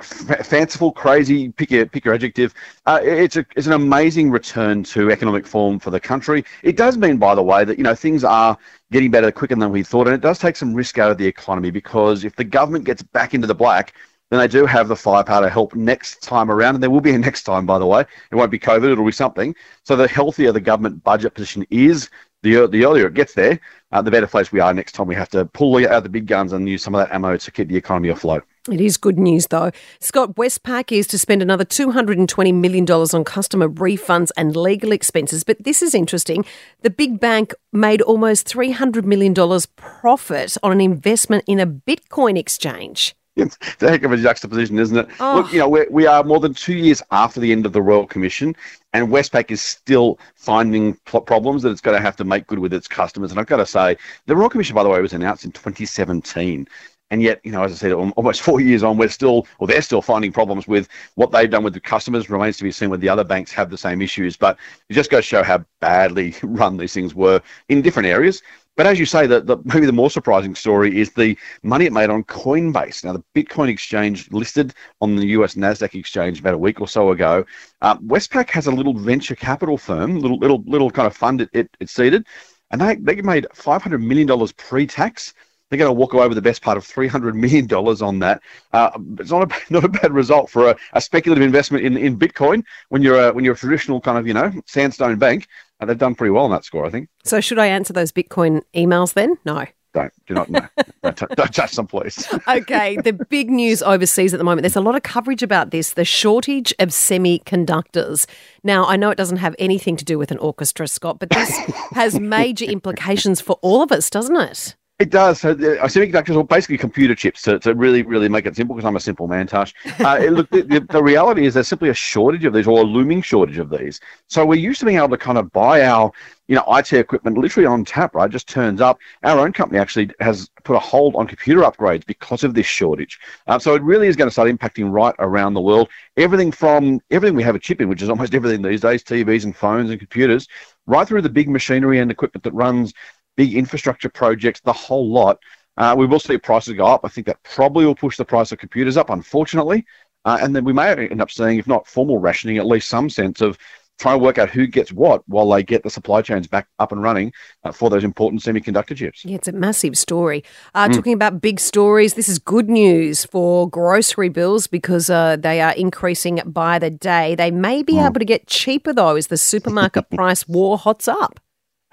fanciful, 0.02 0.92
crazy, 0.92 1.50
pick 1.50 1.70
your, 1.70 1.86
pick 1.86 2.06
your 2.06 2.14
adjective. 2.14 2.54
Uh, 2.86 3.00
it's, 3.04 3.36
a, 3.36 3.46
it's 3.56 3.68
an 3.68 3.74
amazing 3.74 4.32
return 4.32 4.84
to 4.84 5.12
economic 5.12 5.46
form 5.46 5.78
for 5.78 5.92
the 5.92 6.00
country. 6.00 6.46
It 6.64 6.78
does 6.78 6.98
mean, 6.98 7.18
by 7.18 7.36
the 7.36 7.44
way, 7.44 7.66
that 7.66 7.78
you 7.78 7.84
know 7.84 7.96
things 7.96 8.24
are 8.24 8.58
getting 8.92 9.12
better 9.12 9.32
quicker 9.32 9.56
than 9.56 9.72
we 9.72 9.84
thought, 9.84 10.08
and 10.08 10.16
it 10.16 10.22
does 10.22 10.40
take 10.40 10.56
some 10.56 10.74
risk 10.74 11.00
out 11.00 11.12
of 11.12 11.18
the 11.18 11.28
economy 11.28 11.70
because 11.70 12.24
if 12.24 12.36
the 12.36 12.44
government 12.46 12.86
gets 12.86 13.04
back 13.04 13.34
into 13.34 13.48
the 13.48 13.56
black, 13.56 13.94
then 14.34 14.40
they 14.40 14.48
do 14.48 14.66
have 14.66 14.88
the 14.88 14.96
firepower 14.96 15.44
to 15.44 15.50
help 15.50 15.76
next 15.76 16.24
time 16.24 16.50
around. 16.50 16.76
And 16.76 16.84
there 16.84 16.90
will 16.90 17.02
be 17.02 17.12
a 17.12 17.18
next 17.20 17.44
time, 17.44 17.66
by 17.66 17.78
the 17.78 17.86
way. 17.86 18.02
It 18.32 18.36
won't 18.36 18.52
be 18.52 18.60
COVID, 18.60 18.92
it'll 18.92 19.06
be 19.06 19.12
something. 19.12 19.56
So 19.84 19.96
the 19.96 20.08
healthier 20.08 20.52
the 20.52 20.60
government 20.60 21.04
budget 21.04 21.36
position 21.36 21.66
is, 21.70 22.10
the, 22.42 22.68
the 22.68 22.84
earlier 22.84 23.08
it 23.08 23.14
gets 23.14 23.36
there, 23.36 23.60
uh, 23.92 24.02
the 24.02 24.12
better 24.12 24.28
place 24.28 24.52
we 24.52 24.60
are 24.60 24.74
next 24.74 24.94
time 24.94 25.08
we 25.08 25.16
have 25.16 25.30
to 25.30 25.46
pull 25.46 25.88
out 25.88 26.04
the 26.04 26.10
big 26.10 26.28
guns 26.28 26.52
and 26.52 26.68
use 26.68 26.84
some 26.84 26.94
of 26.96 27.00
that 27.08 27.14
ammo 27.14 27.38
to 27.38 27.52
keep 27.52 27.70
the 27.70 27.78
economy 27.78 28.10
afloat. 28.10 28.44
It 28.72 28.82
is 28.82 28.98
good 28.98 29.20
news, 29.20 29.48
though. 29.48 29.72
Scott, 30.00 30.36
Westpac 30.36 30.92
is 30.92 31.06
to 31.08 31.20
spend 31.20 31.42
another 31.42 31.66
$220 31.66 32.54
million 32.54 32.90
on 32.90 33.24
customer 33.24 33.70
refunds 33.70 34.30
and 34.38 34.56
legal 34.56 34.92
expenses. 34.92 35.44
But 35.44 35.64
this 35.64 35.82
is 35.82 35.94
interesting. 35.94 36.46
The 36.82 36.90
big 36.90 37.20
bank 37.20 37.54
made 37.72 38.02
almost 38.02 38.48
$300 38.48 39.04
million 39.04 39.34
profit 39.76 40.58
on 40.64 40.72
an 40.72 40.82
investment 40.82 41.44
in 41.46 41.60
a 41.60 41.68
Bitcoin 41.68 42.38
exchange. 42.38 43.16
It's 43.36 43.58
a 43.82 43.90
heck 43.90 44.04
of 44.04 44.12
a 44.12 44.18
juxtaposition, 44.18 44.78
isn't 44.78 44.98
it? 44.98 45.08
Oh. 45.20 45.38
Look, 45.38 45.54
you 45.54 45.60
know, 45.60 45.68
we're, 45.68 45.88
we 45.90 46.06
are 46.06 46.24
more 46.24 46.40
than 46.40 46.54
two 46.54 46.76
years 46.76 47.02
after 47.12 47.40
the 47.40 47.52
end 47.52 47.66
of 47.66 47.74
the 47.74 47.82
Royal 47.82 48.06
Commission, 48.06 48.56
and 48.94 49.08
Westpac 49.08 49.50
is 49.50 49.62
still 49.62 50.20
finding 50.36 50.94
problems 51.06 51.64
that 51.64 51.70
it's 51.70 51.82
going 51.82 51.98
to 51.98 52.02
have 52.02 52.16
to 52.18 52.24
make 52.24 52.46
good 52.48 52.60
with 52.60 52.74
its 52.74 52.88
customers. 52.88 53.32
And 53.32 53.40
I've 53.40 53.48
got 53.48 53.58
to 53.58 53.66
say, 53.66 53.98
the 54.28 54.36
Royal 54.36 54.50
Commission, 54.50 54.76
by 54.76 54.84
the 54.84 54.90
way, 54.90 55.02
was 55.02 55.14
announced 55.14 55.46
in 55.46 55.52
2017. 55.52 56.68
And 57.14 57.22
yet, 57.22 57.42
you 57.44 57.52
know, 57.52 57.62
as 57.62 57.72
I 57.72 57.76
said, 57.76 57.92
almost 57.92 58.42
four 58.42 58.60
years 58.60 58.82
on, 58.82 58.98
we're 58.98 59.08
still, 59.08 59.46
or 59.60 59.68
they're 59.68 59.84
still 59.84 60.02
finding 60.02 60.32
problems 60.32 60.68
with 60.68 60.90
what 61.14 61.30
they've 61.30 61.48
done 61.48 61.64
with 61.64 61.76
the 61.76 61.80
customers. 61.80 62.28
Remains 62.28 62.58
to 62.58 62.64
be 62.64 62.72
seen 62.72 62.90
whether 62.90 63.02
the 63.02 63.08
other 63.08 63.24
banks 63.24 63.52
have 63.52 63.70
the 63.70 63.78
same 63.78 64.02
issues. 64.02 64.36
But 64.36 64.58
it 64.90 64.94
just 64.94 65.12
goes 65.12 65.20
to 65.20 65.28
show 65.28 65.44
how 65.44 65.64
badly 65.80 66.34
run 66.42 66.76
these 66.76 66.92
things 66.92 67.14
were 67.14 67.40
in 67.70 67.84
different 67.84 68.08
areas. 68.08 68.42
But 68.76 68.88
as 68.88 68.98
you 68.98 69.06
say, 69.06 69.28
the, 69.28 69.42
the, 69.42 69.58
maybe 69.64 69.86
the 69.86 69.92
more 69.92 70.10
surprising 70.10 70.56
story 70.56 71.00
is 71.00 71.12
the 71.12 71.38
money 71.62 71.86
it 71.86 71.94
made 71.94 72.10
on 72.10 72.24
Coinbase. 72.24 73.04
Now, 73.04 73.14
the 73.14 73.24
Bitcoin 73.36 73.70
exchange 73.70 74.32
listed 74.32 74.74
on 75.00 75.16
the 75.16 75.28
US 75.38 75.54
Nasdaq 75.54 75.94
exchange 75.94 76.40
about 76.40 76.56
a 76.56 76.58
week 76.58 76.82
or 76.82 76.88
so 76.88 77.12
ago. 77.12 77.46
Uh, 77.84 77.96
Westpac 77.98 78.50
has 78.50 78.66
a 78.66 78.72
little 78.72 78.96
venture 78.96 79.36
capital 79.36 79.78
firm, 79.78 80.18
little 80.18 80.40
little 80.40 80.64
little 80.66 80.90
kind 80.90 81.06
of 81.06 81.16
fund 81.16 81.42
it, 81.42 81.50
it, 81.54 81.70
it 81.80 81.90
seeded, 81.90 82.26
and 82.72 82.82
they 82.82 82.96
they 82.96 83.22
made 83.22 83.46
five 83.54 83.84
hundred 83.84 84.02
million 84.02 84.26
dollars 84.26 84.52
pre-tax. 84.54 85.36
They're 85.74 85.80
going 85.80 85.90
to 85.90 86.00
walk 86.00 86.14
away 86.14 86.28
with 86.28 86.36
the 86.36 86.42
best 86.44 86.62
part 86.62 86.78
of 86.78 86.86
three 86.86 87.08
hundred 87.08 87.36
million 87.36 87.66
dollars 87.66 88.00
on 88.04 88.20
that. 88.20 88.44
Uh, 88.74 88.92
it's 89.18 89.32
not 89.32 89.52
a 89.52 89.56
not 89.74 89.84
a 89.84 89.88
bad 89.90 90.14
result 90.14 90.52
for 90.52 90.70
a, 90.70 90.76
a, 90.94 91.02
speculative 91.02 91.44
investment 91.44 91.84
in, 91.84 91.98
in 91.98 92.16
Bitcoin 92.16 92.64
when 92.90 93.02
you're 93.02 93.20
a, 93.20 93.34
when 93.34 93.44
you're 93.44 93.56
a 93.56 93.58
traditional 93.58 94.00
kind 94.00 94.20
of 94.20 94.28
you 94.28 94.36
know 94.36 94.52
sandstone 94.68 95.18
bank. 95.18 95.48
Uh, 95.80 95.88
they've 95.88 95.98
done 95.98 96.14
pretty 96.14 96.30
well 96.30 96.44
on 96.44 96.52
that 96.52 96.64
score, 96.64 96.86
I 96.86 96.92
think. 96.92 97.10
So 97.24 97.42
should 97.42 97.58
I 97.58 97.66
answer 97.66 97.92
those 97.92 98.12
Bitcoin 98.12 98.62
emails 98.76 99.14
then? 99.14 99.36
No. 99.46 99.66
Don't 99.96 100.14
do 100.28 100.36
not 100.36 100.50
no. 100.52 100.62
don't, 101.02 101.18
t- 101.18 101.26
don't 101.36 101.54
touch 101.54 101.76
them, 101.76 101.88
please. 101.88 102.28
okay, 102.48 102.98
the 102.98 103.14
big 103.14 103.50
news 103.50 103.82
overseas 103.82 104.32
at 104.34 104.38
the 104.38 104.44
moment. 104.44 104.62
There's 104.62 104.76
a 104.76 104.82
lot 104.82 104.96
of 104.96 105.02
coverage 105.02 105.42
about 105.42 105.72
this. 105.72 105.94
The 105.94 106.06
shortage 106.06 106.72
of 106.78 106.90
semiconductors. 106.90 108.28
Now, 108.64 108.86
I 108.86 108.96
know 108.96 109.10
it 109.10 109.18
doesn't 109.18 109.38
have 109.38 109.56
anything 109.58 109.96
to 109.98 110.06
do 110.06 110.20
with 110.20 110.30
an 110.30 110.38
orchestra, 110.38 110.88
Scott, 110.88 111.18
but 111.18 111.32
this 111.32 111.50
has 111.94 112.20
major 112.20 112.66
implications 112.66 113.42
for 113.42 113.58
all 113.64 113.82
of 113.82 113.92
us, 113.92 114.12
doesn't 114.12 114.36
it? 114.36 114.76
It 115.00 115.10
does. 115.10 115.42
So 115.42 115.56
the 115.56 115.78
semiconductors 115.84 116.40
are 116.40 116.44
basically 116.44 116.78
computer 116.78 117.16
chips 117.16 117.42
to, 117.44 117.58
to 117.60 117.74
really, 117.74 118.04
really 118.04 118.30
make 118.30 118.46
it 118.46 118.56
simple 118.56 118.76
because 118.76 118.88
I'm 118.88 118.96
a 118.96 119.00
simple 119.00 119.28
man, 119.28 119.48
Tash. 119.48 119.74
Uh, 120.04 120.18
it, 120.22 120.32
look, 120.32 120.50
the, 120.50 120.62
the, 120.64 120.80
the, 120.82 121.02
reality 121.02 121.46
is 121.46 121.54
there's 121.54 121.68
simply 121.68 121.90
a 121.90 121.94
shortage 121.94 122.44
of 122.46 122.54
these 122.54 122.68
or 122.68 122.80
a 122.80 122.84
looming 122.84 123.22
shortage 123.22 123.58
of 123.58 123.70
these. 123.70 124.00
So 124.28 124.46
we're 124.46 124.56
used 124.56 124.80
to 124.82 124.86
being 124.86 124.98
able 124.98 125.10
to 125.10 125.18
kind 125.18 125.38
of 125.38 125.52
buy 125.52 125.86
our, 125.86 126.12
you 126.48 126.56
know, 126.56 126.64
IT 126.68 126.92
equipment 126.94 127.38
literally 127.38 127.66
on 127.66 127.86
tap, 127.86 128.16
right? 128.16 128.30
It 128.30 128.34
just 128.34 128.50
turns 128.50 128.82
up. 128.82 128.98
Our 129.24 129.40
own 129.40 129.54
company 129.54 129.80
actually 129.80 130.12
has 130.20 130.50
put 130.64 130.76
a 130.76 130.80
hold 130.80 131.16
on 131.16 131.28
computer 131.28 131.62
upgrades 131.62 132.06
because 132.06 132.44
of 132.44 132.54
this 132.54 132.66
shortage. 132.66 133.20
Um, 133.48 133.60
so 133.60 133.76
it 133.76 133.82
really 133.82 134.08
is 134.08 134.16
going 134.16 134.28
to 134.28 134.32
start 134.32 134.50
impacting 134.50 134.92
right 134.92 135.16
around 135.20 135.54
the 135.54 135.62
world. 135.62 135.90
Everything 136.18 136.52
from 136.52 137.00
everything 137.12 137.36
we 137.36 137.44
have 137.44 137.56
a 137.56 137.60
chip 137.60 137.82
in, 137.82 137.88
which 137.88 138.02
is 138.02 138.10
almost 138.10 138.34
everything 138.36 138.62
these 138.62 138.82
days, 138.82 139.04
TVs 139.04 139.46
and 139.46 139.56
phones 139.56 139.90
and 139.90 140.00
computers, 140.00 140.48
right 140.86 141.08
through 141.08 141.22
the 141.22 141.30
big 141.30 141.50
machinery 141.50 142.00
and 142.00 142.12
equipment 142.12 142.44
that 142.44 142.54
runs 142.54 142.94
big 143.36 143.54
infrastructure 143.56 144.10
projects, 144.10 144.62
the 144.62 144.74
whole 144.74 145.10
lot. 145.10 145.40
Uh, 145.78 145.96
we 145.98 146.06
will 146.06 146.20
see 146.20 146.38
prices 146.38 146.76
go 146.76 146.86
up. 146.86 147.02
I 147.04 147.08
think 147.10 147.28
that 147.28 147.42
probably 147.44 147.86
will 147.86 147.96
push 147.96 148.18
the 148.18 148.26
price 148.26 148.52
of 148.52 148.60
computers 148.60 148.98
up, 148.98 149.10
unfortunately. 149.10 149.86
Uh, 150.26 150.38
and 150.42 150.56
then 150.56 150.64
we 150.64 150.72
may 150.72 151.08
end 151.08 151.22
up 151.22 151.32
seeing, 151.32 151.58
if 151.58 151.68
not 151.68 151.88
formal 151.88 152.20
rationing, 152.20 152.58
at 152.58 152.66
least 152.66 152.88
some 152.88 153.10
sense 153.10 153.42
of 153.42 153.58
trying 154.00 154.18
to 154.18 154.24
work 154.24 154.38
out 154.38 154.50
who 154.50 154.66
gets 154.66 154.92
what 154.92 155.22
while 155.28 155.50
they 155.50 155.64
get 155.64 155.84
the 155.84 155.90
supply 155.90 156.22
chains 156.22 156.48
back 156.48 156.68
up 156.80 156.92
and 156.92 157.02
running 157.02 157.32
uh, 157.64 157.72
for 157.72 157.90
those 157.90 158.04
important 158.04 158.42
semiconductor 158.42 158.96
chips. 158.96 159.24
Yeah, 159.24 159.36
it's 159.36 159.48
a 159.48 159.52
massive 159.52 159.98
story. 159.98 160.44
Uh, 160.74 160.88
mm. 160.88 160.94
Talking 160.94 161.14
about 161.14 161.42
big 161.42 161.60
stories, 161.60 162.16
this 162.16 162.28
is 162.28 162.40
good 162.40 162.70
news 162.70 163.26
for 163.26 163.70
grocery 163.70 164.30
bills 164.30 164.68
because 164.68 165.10
uh, 165.10 165.38
they 165.38 165.62
are 165.62 165.74
increasing 165.74 166.42
by 166.46 166.80
the 166.80 166.90
day. 166.90 167.36
They 167.36 167.52
may 167.52 167.84
be 167.84 167.94
mm. 167.94 168.06
able 168.06 168.20
to 168.20 168.26
get 168.26 168.48
cheaper 168.48 168.94
though 168.94 169.16
as 169.16 169.28
the 169.28 169.38
supermarket 169.38 170.10
price 170.16 170.48
war 170.48 170.78
hots 170.78 171.08
up 171.08 171.40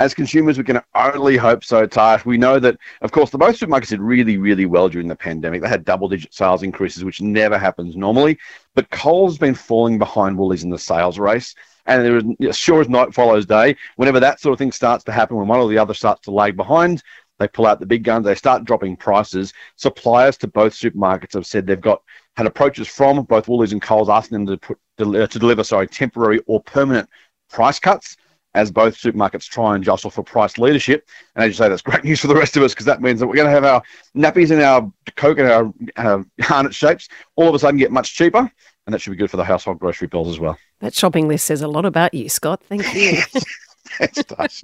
as 0.00 0.14
consumers, 0.14 0.56
we 0.56 0.64
can 0.64 0.80
only 0.94 1.36
hope 1.36 1.62
so, 1.62 1.86
Tash. 1.86 2.24
We 2.24 2.38
know 2.38 2.58
that, 2.58 2.78
of 3.02 3.12
course, 3.12 3.28
the 3.28 3.36
most 3.36 3.60
supermarkets 3.60 3.90
did 3.90 4.00
really, 4.00 4.38
really 4.38 4.64
well 4.64 4.88
during 4.88 5.08
the 5.08 5.14
pandemic. 5.14 5.60
They 5.60 5.68
had 5.68 5.84
double 5.84 6.08
digit 6.08 6.32
sales 6.32 6.62
increases, 6.62 7.04
which 7.04 7.20
never 7.20 7.58
happens 7.58 7.94
normally. 7.96 8.38
But 8.74 8.88
Coles 8.88 9.32
has 9.32 9.38
been 9.38 9.54
falling 9.54 9.98
behind 9.98 10.38
Woolies 10.38 10.64
in 10.64 10.70
the 10.70 10.78
sales 10.78 11.18
race. 11.18 11.54
And 11.84 12.02
there 12.02 12.22
is, 12.48 12.56
sure 12.56 12.80
as 12.80 12.88
night 12.88 13.12
follows 13.12 13.44
day, 13.44 13.76
whenever 13.96 14.20
that 14.20 14.40
sort 14.40 14.54
of 14.54 14.58
thing 14.58 14.72
starts 14.72 15.04
to 15.04 15.12
happen, 15.12 15.36
when 15.36 15.46
one 15.46 15.60
or 15.60 15.68
the 15.68 15.78
other 15.78 15.92
starts 15.92 16.22
to 16.22 16.30
lag 16.30 16.56
behind, 16.56 17.02
they 17.38 17.48
pull 17.48 17.66
out 17.66 17.78
the 17.78 17.86
big 17.86 18.02
guns, 18.02 18.24
they 18.24 18.34
start 18.34 18.64
dropping 18.64 18.96
prices. 18.96 19.52
Suppliers 19.76 20.38
to 20.38 20.48
both 20.48 20.72
supermarkets 20.72 21.34
have 21.34 21.46
said 21.46 21.66
they've 21.66 21.80
got 21.80 22.02
had 22.36 22.46
approaches 22.46 22.88
from 22.88 23.22
both 23.24 23.48
Woolies 23.48 23.72
and 23.72 23.82
Coles 23.82 24.08
asking 24.08 24.46
them 24.46 24.58
to, 24.58 24.66
put, 24.66 24.78
to 24.96 25.38
deliver 25.38 25.62
sorry, 25.62 25.86
temporary 25.86 26.40
or 26.46 26.62
permanent 26.62 27.08
price 27.50 27.78
cuts 27.78 28.16
as 28.54 28.70
both 28.70 28.96
supermarkets 28.96 29.48
try 29.48 29.74
and 29.74 29.84
jostle 29.84 30.10
for 30.10 30.22
price 30.22 30.58
leadership. 30.58 31.08
And 31.34 31.44
as 31.44 31.48
you 31.48 31.54
say, 31.54 31.68
that's 31.68 31.82
great 31.82 32.04
news 32.04 32.20
for 32.20 32.26
the 32.26 32.34
rest 32.34 32.56
of 32.56 32.62
us 32.62 32.72
because 32.72 32.86
that 32.86 33.00
means 33.00 33.20
that 33.20 33.26
we're 33.26 33.36
going 33.36 33.46
to 33.46 33.52
have 33.52 33.64
our 33.64 33.82
nappies 34.16 34.50
and 34.50 34.60
our 34.60 34.92
Coke 35.16 35.38
and 35.38 35.48
our 35.48 35.72
uh, 35.96 36.22
Arnott's 36.50 36.76
shapes 36.76 37.08
all 37.36 37.48
of 37.48 37.54
a 37.54 37.58
sudden 37.58 37.78
get 37.78 37.92
much 37.92 38.14
cheaper. 38.14 38.50
And 38.86 38.94
that 38.94 39.00
should 39.00 39.10
be 39.10 39.16
good 39.16 39.30
for 39.30 39.36
the 39.36 39.44
household 39.44 39.78
grocery 39.78 40.08
bills 40.08 40.28
as 40.28 40.40
well. 40.40 40.58
That 40.80 40.94
shopping 40.94 41.28
list 41.28 41.44
says 41.44 41.62
a 41.62 41.68
lot 41.68 41.84
about 41.84 42.14
you, 42.14 42.28
Scott. 42.28 42.62
Thank 42.64 42.92
you. 42.94 43.22
Thanks, 43.98 44.24
Tash. 44.24 44.62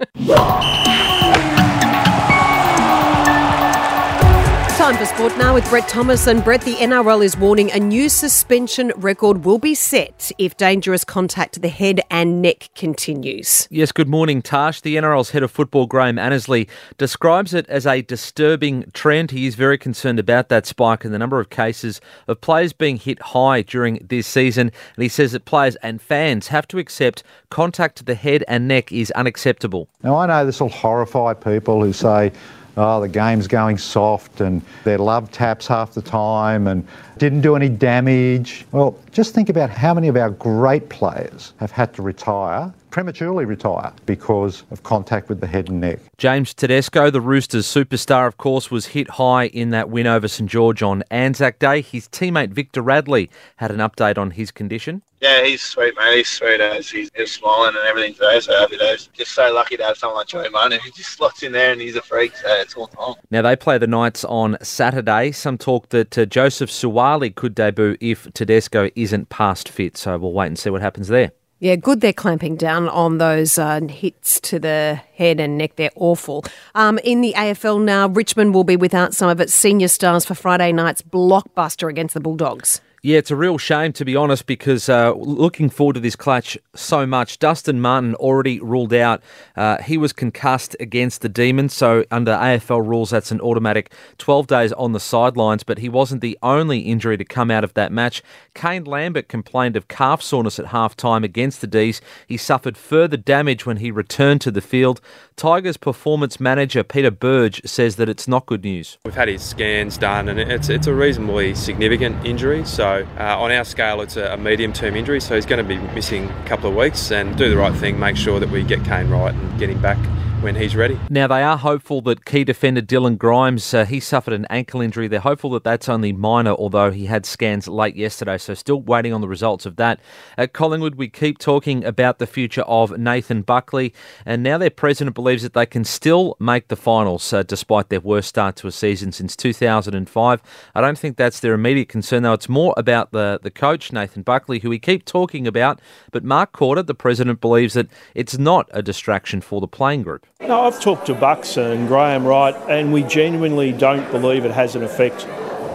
Time 4.87 4.95
for 4.95 5.05
sport 5.05 5.37
now 5.37 5.53
with 5.53 5.69
Brett 5.69 5.89
Thomas. 5.89 6.27
And 6.27 6.41
Brett, 6.41 6.61
the 6.61 6.75
NRL 6.75 7.21
is 7.21 7.35
warning 7.35 7.69
a 7.71 7.77
new 7.77 8.07
suspension 8.07 8.93
record 8.95 9.43
will 9.43 9.57
be 9.57 9.75
set 9.75 10.31
if 10.37 10.55
dangerous 10.55 11.03
contact 11.03 11.55
to 11.55 11.59
the 11.59 11.67
head 11.67 11.99
and 12.09 12.41
neck 12.41 12.69
continues. 12.73 13.67
Yes, 13.69 13.91
good 13.91 14.07
morning, 14.07 14.41
Tash. 14.41 14.79
The 14.79 14.95
NRL's 14.95 15.31
head 15.31 15.43
of 15.43 15.51
football, 15.51 15.87
Graham 15.87 16.17
Annesley, 16.17 16.69
describes 16.97 17.53
it 17.53 17.67
as 17.67 17.85
a 17.85 18.01
disturbing 18.01 18.89
trend. 18.93 19.31
He 19.31 19.45
is 19.45 19.55
very 19.55 19.77
concerned 19.77 20.19
about 20.19 20.47
that 20.47 20.65
spike 20.65 21.03
in 21.03 21.11
the 21.11 21.19
number 21.19 21.41
of 21.41 21.49
cases 21.49 21.99
of 22.29 22.39
players 22.39 22.71
being 22.71 22.95
hit 22.95 23.21
high 23.21 23.63
during 23.63 23.99
this 24.07 24.25
season. 24.25 24.71
And 24.95 25.03
he 25.03 25.09
says 25.09 25.33
that 25.33 25.43
players 25.43 25.75
and 25.83 26.01
fans 26.01 26.47
have 26.47 26.65
to 26.69 26.77
accept 26.77 27.23
contact 27.49 27.97
to 27.97 28.05
the 28.05 28.15
head 28.15 28.45
and 28.47 28.69
neck 28.69 28.93
is 28.93 29.11
unacceptable. 29.11 29.89
Now, 30.01 30.15
I 30.15 30.27
know 30.27 30.45
this 30.45 30.61
will 30.61 30.69
horrify 30.69 31.33
people 31.33 31.83
who 31.83 31.91
say, 31.91 32.31
oh, 32.77 33.01
the 33.01 33.07
game's 33.07 33.47
going 33.47 33.77
soft 33.77 34.39
and 34.39 34.61
their 34.83 34.97
love 34.97 35.31
taps 35.31 35.67
half 35.67 35.93
the 35.93 36.01
time 36.01 36.67
and 36.67 36.87
didn't 37.17 37.41
do 37.41 37.55
any 37.55 37.69
damage. 37.69 38.65
Well, 38.71 38.97
just 39.11 39.33
think 39.33 39.49
about 39.49 39.69
how 39.69 39.93
many 39.93 40.07
of 40.07 40.15
our 40.15 40.29
great 40.29 40.87
players 40.89 41.53
have 41.59 41.71
had 41.71 41.93
to 41.95 42.01
retire 42.01 42.71
prematurely 42.97 43.45
retire 43.45 43.93
because 44.07 44.63
of 44.71 44.81
contact 44.81 45.29
with 45.29 45.39
the 45.39 45.45
head 45.45 45.69
and 45.69 45.79
neck. 45.79 45.99
James 46.17 46.51
Tedesco, 46.51 47.11
the 47.11 47.21
Roosters 47.21 47.67
superstar, 47.67 48.25
of 48.25 48.37
course, 48.37 48.71
was 48.71 48.87
hit 48.87 49.07
high 49.07 49.49
in 49.49 49.69
that 49.69 49.91
win 49.91 50.07
over 50.07 50.27
St 50.27 50.49
George 50.49 50.81
on 50.81 51.03
Anzac 51.11 51.59
Day. 51.59 51.81
His 51.81 52.07
teammate 52.07 52.49
Victor 52.49 52.81
Radley 52.81 53.29
had 53.57 53.69
an 53.69 53.77
update 53.77 54.17
on 54.17 54.31
his 54.31 54.49
condition. 54.49 55.03
Yeah, 55.21 55.43
he's 55.43 55.61
sweet, 55.61 55.93
mate. 55.95 56.17
He's 56.17 56.27
sweet 56.27 56.59
as 56.59 56.89
he's, 56.89 57.11
he's 57.15 57.31
smiling 57.31 57.75
and 57.75 57.87
everything 57.87 58.15
today. 58.15 58.39
So 58.39 58.57
happy 58.57 58.77
days. 58.77 59.09
Just 59.13 59.35
so 59.35 59.53
lucky 59.53 59.77
to 59.77 59.83
have 59.83 59.97
someone 59.97 60.17
like 60.17 60.27
Joey 60.29 60.49
Manu 60.49 60.79
who 60.79 60.89
just 60.89 61.11
slots 61.11 61.43
in 61.43 61.51
there 61.51 61.73
and 61.73 61.79
he's 61.79 61.95
a 61.95 62.01
freak. 62.01 62.35
So 62.35 62.47
it's 62.47 62.73
all 62.73 62.87
time. 62.87 63.13
Now 63.29 63.43
they 63.43 63.55
play 63.55 63.77
the 63.77 63.85
Knights 63.85 64.25
on 64.25 64.57
Saturday. 64.63 65.33
Some 65.33 65.59
talk 65.59 65.89
that 65.89 66.17
uh, 66.17 66.25
Joseph 66.25 66.71
Suaalii 66.71 67.35
could 67.35 67.53
debut 67.53 67.95
if 68.01 68.27
Tedesco 68.33 68.89
isn't 68.95 69.29
past 69.29 69.69
fit. 69.69 69.97
So 69.97 70.17
we'll 70.17 70.33
wait 70.33 70.47
and 70.47 70.57
see 70.57 70.71
what 70.71 70.81
happens 70.81 71.09
there. 71.09 71.31
Yeah, 71.59 71.75
good 71.75 72.01
they're 72.01 72.13
clamping 72.13 72.55
down 72.55 72.87
on 72.87 73.17
those 73.17 73.57
uh, 73.57 73.81
hits 73.81 74.39
to 74.41 74.59
the 74.59 75.01
head 75.15 75.39
and 75.39 75.57
neck. 75.57 75.75
They're 75.75 75.89
awful. 75.95 76.45
Um, 76.75 76.99
in 76.99 77.21
the 77.21 77.33
AFL 77.35 77.83
now, 77.83 78.07
Richmond 78.07 78.53
will 78.53 78.63
be 78.63 78.75
without 78.75 79.15
some 79.15 79.27
of 79.27 79.41
its 79.41 79.55
senior 79.55 79.87
stars 79.87 80.23
for 80.23 80.35
Friday 80.35 80.71
night's 80.71 81.01
blockbuster 81.01 81.89
against 81.89 82.13
the 82.13 82.19
Bulldogs. 82.19 82.79
Yeah, 83.03 83.19
it's 83.19 83.29
a 83.29 83.35
real 83.35 83.57
shame 83.57 83.93
to 83.93 84.05
be 84.05 84.15
honest 84.15 84.47
because 84.47 84.89
uh, 84.89 85.13
looking 85.13 85.69
forward 85.69 85.93
to 85.93 85.99
this 85.99 86.15
clutch 86.15 86.57
so 86.75 87.05
much. 87.05 87.37
Dustin 87.37 87.79
Martin 87.79 88.15
already 88.15 88.59
ruled 88.59 88.93
out. 88.93 89.21
Uh, 89.55 89.81
he 89.81 89.97
was 89.97 90.11
concussed 90.13 90.75
against 90.79 91.21
the 91.21 91.29
Demons, 91.29 91.73
so 91.73 92.05
under 92.09 92.31
AFL 92.31 92.85
rules, 92.85 93.11
that's 93.11 93.31
an 93.31 93.39
automatic 93.41 93.93
12 94.17 94.47
days 94.47 94.73
on 94.73 94.93
the 94.93 94.99
sidelines. 94.99 95.63
But 95.63 95.77
he 95.77 95.89
wasn't 95.89 96.21
the 96.21 96.37
only 96.41 96.79
injury 96.79 97.17
to 97.17 97.25
come 97.25 97.51
out 97.51 97.63
of 97.63 97.73
that 97.75 97.91
match. 97.91 98.23
Kane 98.55 98.83
Lambert 98.83 99.27
complained 99.27 99.75
of 99.75 99.87
calf 99.87 100.21
soreness 100.21 100.57
at 100.57 100.67
half 100.67 100.97
time 100.97 101.23
against 101.23 101.61
the 101.61 101.67
D's. 101.67 102.01
He 102.25 102.37
suffered 102.37 102.77
further 102.77 103.17
damage 103.17 103.65
when 103.65 103.77
he 103.77 103.91
returned 103.91 104.41
to 104.41 104.51
the 104.51 104.61
field. 104.61 105.01
Tigers 105.35 105.77
performance 105.77 106.39
manager 106.39 106.83
Peter 106.83 107.11
Burge 107.11 107.61
says 107.63 107.95
that 107.97 108.09
it's 108.09 108.27
not 108.27 108.47
good 108.47 108.63
news. 108.63 108.97
We've 109.05 109.13
had 109.13 109.27
his 109.27 109.43
scans 109.43 109.97
done, 109.97 110.29
and 110.29 110.39
it's 110.39 110.69
it's 110.69 110.87
a 110.87 110.93
reasonably 110.93 111.53
significant 111.53 112.25
injury. 112.25 112.65
So 112.65 112.96
uh, 113.03 113.39
on 113.39 113.51
our 113.51 113.63
scale, 113.63 114.01
it's 114.01 114.17
a, 114.17 114.33
a 114.33 114.37
medium-term 114.37 114.95
injury. 114.95 115.21
So 115.21 115.35
he's 115.35 115.45
going 115.45 115.65
to 115.65 115.67
be 115.67 115.77
missing 115.93 116.29
a 116.29 116.45
couple 116.45 116.69
of 116.69 116.75
weeks, 116.75 117.11
and 117.11 117.37
do 117.37 117.49
the 117.49 117.57
right 117.57 117.75
thing, 117.75 117.99
make 117.99 118.17
sure 118.17 118.39
that 118.39 118.49
we 118.49 118.63
get 118.63 118.83
Kane 118.85 119.09
right 119.09 119.33
and 119.33 119.59
get 119.59 119.69
him 119.69 119.81
back 119.81 119.97
when 120.41 120.55
he's 120.55 120.75
ready. 120.75 120.99
Now, 121.09 121.27
they 121.27 121.41
are 121.41 121.57
hopeful 121.57 122.01
that 122.01 122.25
key 122.25 122.43
defender 122.43 122.81
Dylan 122.81 123.17
Grimes, 123.17 123.73
uh, 123.73 123.85
he 123.85 123.99
suffered 123.99 124.33
an 124.33 124.45
ankle 124.49 124.81
injury. 124.81 125.07
They're 125.07 125.19
hopeful 125.19 125.49
that 125.51 125.63
that's 125.63 125.89
only 125.89 126.13
minor, 126.13 126.51
although 126.51 126.91
he 126.91 127.07
had 127.07 127.25
scans 127.25 127.67
late 127.67 127.95
yesterday, 127.95 128.37
so 128.37 128.53
still 128.53 128.81
waiting 128.81 129.13
on 129.13 129.21
the 129.21 129.27
results 129.27 129.65
of 129.65 129.77
that. 129.77 129.99
At 130.37 130.53
Collingwood, 130.53 130.95
we 130.95 131.09
keep 131.09 131.39
talking 131.39 131.83
about 131.83 132.19
the 132.19 132.27
future 132.27 132.61
of 132.61 132.97
Nathan 132.97 133.41
Buckley, 133.41 133.93
and 134.25 134.43
now 134.43 134.59
their 134.59 134.69
president 134.69 135.15
believes 135.15 135.41
that 135.41 135.53
they 135.53 135.65
can 135.65 135.83
still 135.83 136.37
make 136.39 136.67
the 136.67 136.75
finals 136.75 137.33
uh, 137.33 137.41
despite 137.41 137.89
their 137.89 137.99
worst 137.99 138.29
start 138.29 138.55
to 138.57 138.67
a 138.67 138.71
season 138.71 139.11
since 139.11 139.35
2005. 139.35 140.41
I 140.75 140.81
don't 140.81 140.99
think 140.99 141.17
that's 141.17 141.39
their 141.39 141.55
immediate 141.55 141.89
concern, 141.89 142.23
though. 142.23 142.33
It's 142.33 142.49
more 142.49 142.75
about 142.77 143.11
the, 143.11 143.39
the 143.41 143.51
coach, 143.51 143.91
Nathan 143.91 144.21
Buckley, 144.21 144.59
who 144.59 144.69
we 144.69 144.77
keep 144.77 145.03
talking 145.03 145.47
about, 145.47 145.81
but 146.11 146.23
Mark 146.23 146.53
Korda, 146.53 146.85
the 146.85 146.93
president, 146.93 147.41
believes 147.41 147.73
that 147.73 147.87
it's 148.13 148.37
not 148.37 148.69
a 148.71 148.83
distraction 148.83 149.41
for 149.41 149.59
the 149.59 149.67
playing 149.67 150.03
group. 150.03 150.26
No, 150.41 150.61
I've 150.61 150.79
talked 150.79 151.07
to 151.07 151.15
Bucks 151.15 151.57
and 151.57 151.87
Graham 151.87 152.25
Wright, 152.25 152.55
and 152.69 152.93
we 152.93 153.03
genuinely 153.03 153.71
don't 153.71 154.09
believe 154.11 154.45
it 154.45 154.51
has 154.51 154.75
an 154.75 154.83
effect 154.83 155.25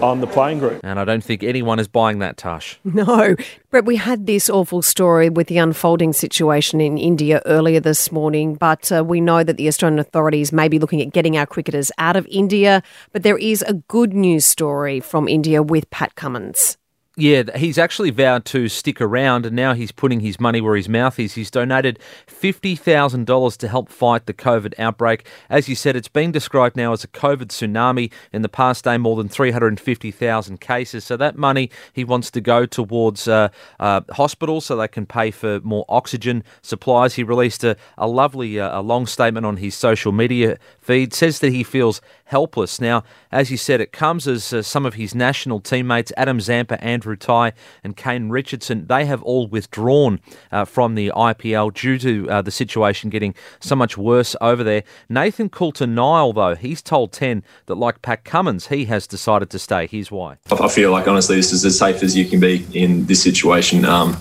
on 0.03 0.21
the 0.21 0.27
playing 0.27 0.59
group. 0.59 0.81
And 0.83 0.99
I 0.99 1.05
don't 1.05 1.23
think 1.23 1.43
anyone 1.43 1.79
is 1.79 1.87
buying 1.89 2.19
that, 2.19 2.37
Tash. 2.37 2.79
No. 2.85 3.37
Brett, 3.71 3.85
we 3.85 3.97
had 3.97 4.27
this 4.27 4.51
awful 4.51 4.83
story 4.83 5.31
with 5.31 5.47
the 5.47 5.59
unfolding 5.59 6.13
situation 6.13 6.81
in 6.81 6.99
India 6.99 7.41
earlier 7.47 7.81
this 7.81 8.11
morning, 8.11 8.55
but 8.55 8.91
uh, 8.93 9.05
we 9.05 9.21
know 9.21 9.45
that 9.45 9.57
the 9.57 9.69
Australian 9.69 9.99
authorities 9.99 10.53
may 10.53 10.69
be 10.69 10.79
looking 10.79 11.01
at 11.01 11.13
getting 11.13 11.37
our 11.37 11.47
cricketers 11.47 11.91
out 11.99 12.17
of 12.17 12.27
India. 12.29 12.83
But 13.13 13.23
there 13.23 13.39
is 13.39 13.63
a 13.63 13.75
good 13.75 14.13
news 14.13 14.45
story 14.45 15.01
from 15.01 15.29
India 15.29 15.63
with 15.63 15.89
Pat 15.91 16.15
Cummins. 16.17 16.77
Yeah, 17.15 17.43
he's 17.55 17.77
actually 17.77 18.09
vowed 18.09 18.47
to 18.47 18.71
stick 18.71 18.99
around, 18.99 19.45
and 19.45 19.55
now 19.55 19.75
he's 19.75 19.93
putting 19.93 20.21
his 20.21 20.41
money 20.41 20.63
where 20.63 20.77
his 20.77 20.89
mouth 20.89 21.19
is. 21.21 21.35
He's 21.35 21.51
donated 21.51 21.99
$50,000 22.27 23.57
to 23.59 23.69
help 23.69 23.91
fight 23.91 24.25
the 24.25 24.33
COVID 24.33 24.73
outbreak. 24.79 25.27
As 25.51 25.69
you 25.69 25.75
said, 25.75 25.95
it's 25.95 26.09
been 26.09 26.33
described 26.33 26.75
now 26.75 26.95
as 26.95 27.05
a 27.05 27.09
COVID 27.09 27.49
tsunami. 27.49 28.11
In 28.33 28.41
the 28.41 28.49
past 28.49 28.85
day, 28.85 28.97
more 28.97 29.17
than 29.17 29.29
350,000 29.29 30.59
cases. 30.63 31.05
So 31.05 31.19
that 31.19 31.37
money 31.37 31.69
he 31.93 32.03
wants 32.03 32.31
to 32.31 32.41
go 32.41 32.65
towards 32.65 33.29
uh, 33.29 33.51
uh, 33.79 34.01
hospitals 34.13 34.65
so 34.65 34.77
they 34.77 34.89
can 34.89 35.05
pay 35.05 35.31
for 35.31 35.61
more 35.61 35.85
oxygen 35.91 36.43
supplies. 36.63 37.17
He 37.17 37.25
released 37.25 37.63
a, 37.63 37.77
a 37.99 38.09
lovely, 38.09 38.59
uh, 38.59 38.81
a 38.81 38.81
long 38.81 39.05
statement 39.05 39.45
on 39.45 39.59
his 39.59 39.75
social 39.75 40.13
media 40.13 40.57
feed. 40.81 41.13
Says 41.13 41.41
that 41.41 41.53
he 41.53 41.63
feels 41.63 42.01
helpless. 42.25 42.81
Now, 42.81 43.05
as 43.31 43.51
you 43.51 43.59
said, 43.59 43.83
it 43.83 43.93
comes 43.93 44.27
as 44.27 44.55
uh, 44.55 44.63
some 44.63 44.87
of 44.87 44.95
his 44.95 45.15
national 45.15 45.61
teammates, 45.61 46.11
Adam 46.17 46.41
Zampa, 46.41 46.83
Andrew 47.03 47.17
Tye, 47.17 47.53
and 47.83 47.97
Kane 47.97 48.29
Richardson, 48.29 48.87
they 48.87 49.05
have 49.07 49.25
all 49.25 49.49
withdrawn 49.49 50.21
uh, 50.53 50.65
from 50.65 50.95
the 50.95 51.11
IPL 51.17 51.75
due 51.75 51.99
to 51.99 52.31
uh, 52.31 52.43
the 52.43 52.53
situation 52.53 53.11
getting 53.11 53.35
so 53.59 53.75
much 53.75 53.99
worse 53.99 54.37
over 54.41 54.63
there. 54.63 54.85
Nathan 55.09 55.49
Coulter 55.49 55.89
Nile, 55.89 56.33
though, 56.33 56.55
he's 56.55 56.81
told 56.81 57.13
10 57.13 57.43
that, 57.67 57.75
like 57.75 58.03
Pat 58.03 58.25
Cummins, 58.25 58.69
he 58.69 58.85
has 58.85 59.09
decided 59.09 59.51
to 59.51 59.59
stay. 59.59 59.89
Here's 59.89 60.13
why. 60.13 60.37
I 60.53 60.69
feel 60.69 60.93
like, 60.93 61.09
honestly, 61.09 61.35
this 61.35 61.53
is 61.53 61.65
as 61.65 61.77
safe 61.77 62.05
as 62.05 62.17
you 62.17 62.25
can 62.25 62.39
be 62.39 62.65
in 62.73 63.05
this 63.07 63.21
situation. 63.21 63.85
Um, 63.85 64.17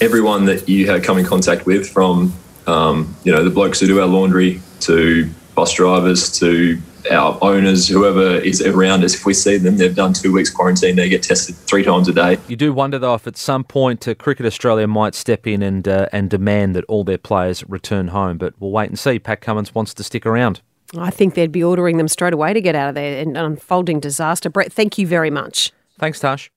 everyone 0.00 0.46
that 0.46 0.68
you 0.68 0.90
have 0.90 1.04
come 1.04 1.18
in 1.18 1.24
contact 1.24 1.66
with, 1.66 1.88
from 1.88 2.32
um, 2.66 3.14
you 3.22 3.32
know 3.32 3.44
the 3.44 3.50
blokes 3.50 3.78
who 3.78 3.86
do 3.86 4.00
our 4.00 4.06
laundry 4.06 4.60
to 4.80 5.30
bus 5.58 5.72
drivers 5.72 6.30
to 6.38 6.80
our 7.10 7.36
owners, 7.42 7.88
whoever 7.88 8.36
is 8.36 8.62
around 8.62 9.02
us, 9.02 9.16
if 9.16 9.26
we 9.26 9.34
see 9.34 9.56
them, 9.56 9.76
they've 9.76 9.96
done 9.96 10.12
two 10.12 10.32
weeks 10.32 10.50
quarantine, 10.50 10.94
they 10.94 11.08
get 11.08 11.24
tested 11.24 11.56
three 11.56 11.82
times 11.82 12.06
a 12.06 12.12
day. 12.12 12.38
You 12.46 12.54
do 12.54 12.72
wonder, 12.72 12.96
though, 12.96 13.14
if 13.14 13.26
at 13.26 13.36
some 13.36 13.64
point 13.64 14.06
uh, 14.06 14.14
Cricket 14.14 14.46
Australia 14.46 14.86
might 14.86 15.16
step 15.16 15.48
in 15.48 15.60
and 15.60 15.88
uh, 15.88 16.06
and 16.12 16.30
demand 16.30 16.76
that 16.76 16.84
all 16.84 17.02
their 17.02 17.18
players 17.18 17.68
return 17.68 18.08
home. 18.08 18.38
But 18.38 18.54
we'll 18.60 18.70
wait 18.70 18.88
and 18.88 18.96
see. 18.96 19.18
Pat 19.18 19.40
Cummins 19.40 19.74
wants 19.74 19.94
to 19.94 20.04
stick 20.04 20.24
around. 20.24 20.60
I 20.96 21.10
think 21.10 21.34
they'd 21.34 21.50
be 21.50 21.64
ordering 21.64 21.96
them 21.96 22.06
straight 22.06 22.34
away 22.34 22.54
to 22.54 22.60
get 22.60 22.76
out 22.76 22.90
of 22.90 22.94
there. 22.94 23.20
An 23.20 23.36
unfolding 23.36 23.98
disaster. 23.98 24.48
Brett, 24.48 24.72
thank 24.72 24.96
you 24.96 25.08
very 25.08 25.30
much. 25.30 25.72
Thanks, 25.98 26.20
Tash. 26.20 26.52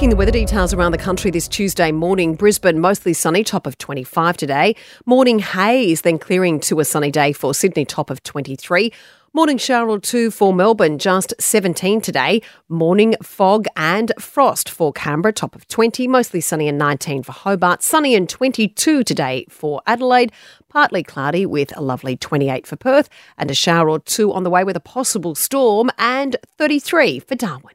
Checking 0.00 0.08
the 0.08 0.16
weather 0.16 0.32
details 0.32 0.72
around 0.72 0.92
the 0.92 0.96
country 0.96 1.30
this 1.30 1.46
Tuesday 1.46 1.92
morning. 1.92 2.34
Brisbane, 2.34 2.80
mostly 2.80 3.12
sunny, 3.12 3.44
top 3.44 3.66
of 3.66 3.76
25 3.76 4.34
today. 4.34 4.74
Morning 5.04 5.40
haze, 5.40 6.00
then 6.00 6.18
clearing 6.18 6.58
to 6.60 6.80
a 6.80 6.86
sunny 6.86 7.10
day 7.10 7.34
for 7.34 7.52
Sydney, 7.52 7.84
top 7.84 8.08
of 8.08 8.22
23. 8.22 8.94
Morning 9.34 9.58
shower 9.58 9.90
or 9.90 9.98
two 9.98 10.30
for 10.30 10.54
Melbourne, 10.54 10.98
just 10.98 11.34
17 11.38 12.00
today. 12.00 12.40
Morning 12.70 13.14
fog 13.22 13.66
and 13.76 14.10
frost 14.18 14.70
for 14.70 14.90
Canberra, 14.90 15.34
top 15.34 15.54
of 15.54 15.68
20. 15.68 16.08
Mostly 16.08 16.40
sunny 16.40 16.66
and 16.66 16.78
19 16.78 17.22
for 17.22 17.32
Hobart. 17.32 17.82
Sunny 17.82 18.14
and 18.14 18.26
22 18.26 19.04
today 19.04 19.44
for 19.50 19.82
Adelaide. 19.86 20.32
Partly 20.70 21.02
cloudy 21.02 21.44
with 21.44 21.76
a 21.76 21.82
lovely 21.82 22.16
28 22.16 22.66
for 22.66 22.76
Perth. 22.76 23.10
And 23.36 23.50
a 23.50 23.54
shower 23.54 23.90
or 23.90 23.98
two 23.98 24.32
on 24.32 24.44
the 24.44 24.50
way 24.50 24.64
with 24.64 24.78
a 24.78 24.80
possible 24.80 25.34
storm. 25.34 25.90
And 25.98 26.36
33 26.56 27.18
for 27.18 27.34
Darwin. 27.34 27.74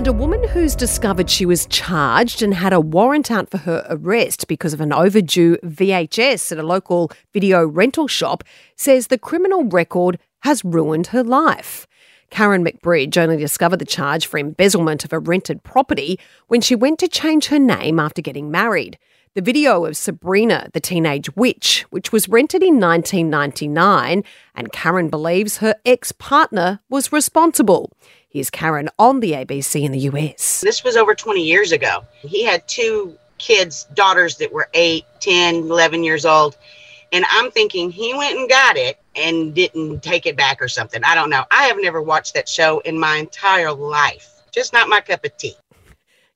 And 0.00 0.08
a 0.08 0.14
woman 0.14 0.42
who's 0.48 0.74
discovered 0.74 1.28
she 1.28 1.44
was 1.44 1.66
charged 1.66 2.40
and 2.40 2.54
had 2.54 2.72
a 2.72 2.80
warrant 2.80 3.30
out 3.30 3.50
for 3.50 3.58
her 3.58 3.86
arrest 3.90 4.48
because 4.48 4.72
of 4.72 4.80
an 4.80 4.94
overdue 4.94 5.58
VHS 5.58 6.50
at 6.50 6.56
a 6.56 6.62
local 6.62 7.12
video 7.34 7.66
rental 7.66 8.08
shop 8.08 8.42
says 8.76 9.08
the 9.08 9.18
criminal 9.18 9.64
record 9.64 10.18
has 10.38 10.64
ruined 10.64 11.08
her 11.08 11.22
life. 11.22 11.86
Karen 12.30 12.64
McBride 12.64 13.14
only 13.18 13.36
discovered 13.36 13.78
the 13.78 13.84
charge 13.84 14.24
for 14.24 14.38
embezzlement 14.38 15.04
of 15.04 15.12
a 15.12 15.18
rented 15.18 15.62
property 15.64 16.18
when 16.48 16.62
she 16.62 16.74
went 16.74 16.98
to 17.00 17.06
change 17.06 17.48
her 17.48 17.58
name 17.58 18.00
after 18.00 18.22
getting 18.22 18.50
married. 18.50 18.98
The 19.36 19.42
video 19.42 19.84
of 19.84 19.96
Sabrina, 19.96 20.70
the 20.72 20.80
teenage 20.80 21.36
witch, 21.36 21.86
which 21.90 22.10
was 22.10 22.28
rented 22.28 22.64
in 22.64 22.80
1999, 22.80 24.24
and 24.56 24.72
Karen 24.72 25.08
believes 25.08 25.58
her 25.58 25.76
ex 25.86 26.10
partner 26.10 26.80
was 26.88 27.12
responsible. 27.12 27.92
Here's 28.28 28.50
Karen 28.50 28.88
on 28.98 29.20
the 29.20 29.34
ABC 29.34 29.84
in 29.84 29.92
the 29.92 30.00
US. 30.00 30.62
This 30.62 30.82
was 30.82 30.96
over 30.96 31.14
20 31.14 31.44
years 31.44 31.70
ago. 31.70 32.04
He 32.22 32.42
had 32.42 32.66
two 32.66 33.16
kids, 33.38 33.84
daughters 33.94 34.36
that 34.38 34.52
were 34.52 34.68
8, 34.74 35.04
10, 35.20 35.54
11 35.54 36.02
years 36.02 36.26
old. 36.26 36.56
And 37.12 37.24
I'm 37.30 37.52
thinking 37.52 37.92
he 37.92 38.12
went 38.12 38.36
and 38.36 38.48
got 38.48 38.76
it 38.76 38.98
and 39.14 39.54
didn't 39.54 40.02
take 40.02 40.26
it 40.26 40.36
back 40.36 40.60
or 40.60 40.66
something. 40.66 41.04
I 41.04 41.14
don't 41.14 41.30
know. 41.30 41.44
I 41.52 41.66
have 41.66 41.76
never 41.78 42.02
watched 42.02 42.34
that 42.34 42.48
show 42.48 42.80
in 42.80 42.98
my 42.98 43.18
entire 43.18 43.70
life. 43.70 44.42
Just 44.50 44.72
not 44.72 44.88
my 44.88 45.00
cup 45.00 45.24
of 45.24 45.36
tea. 45.36 45.54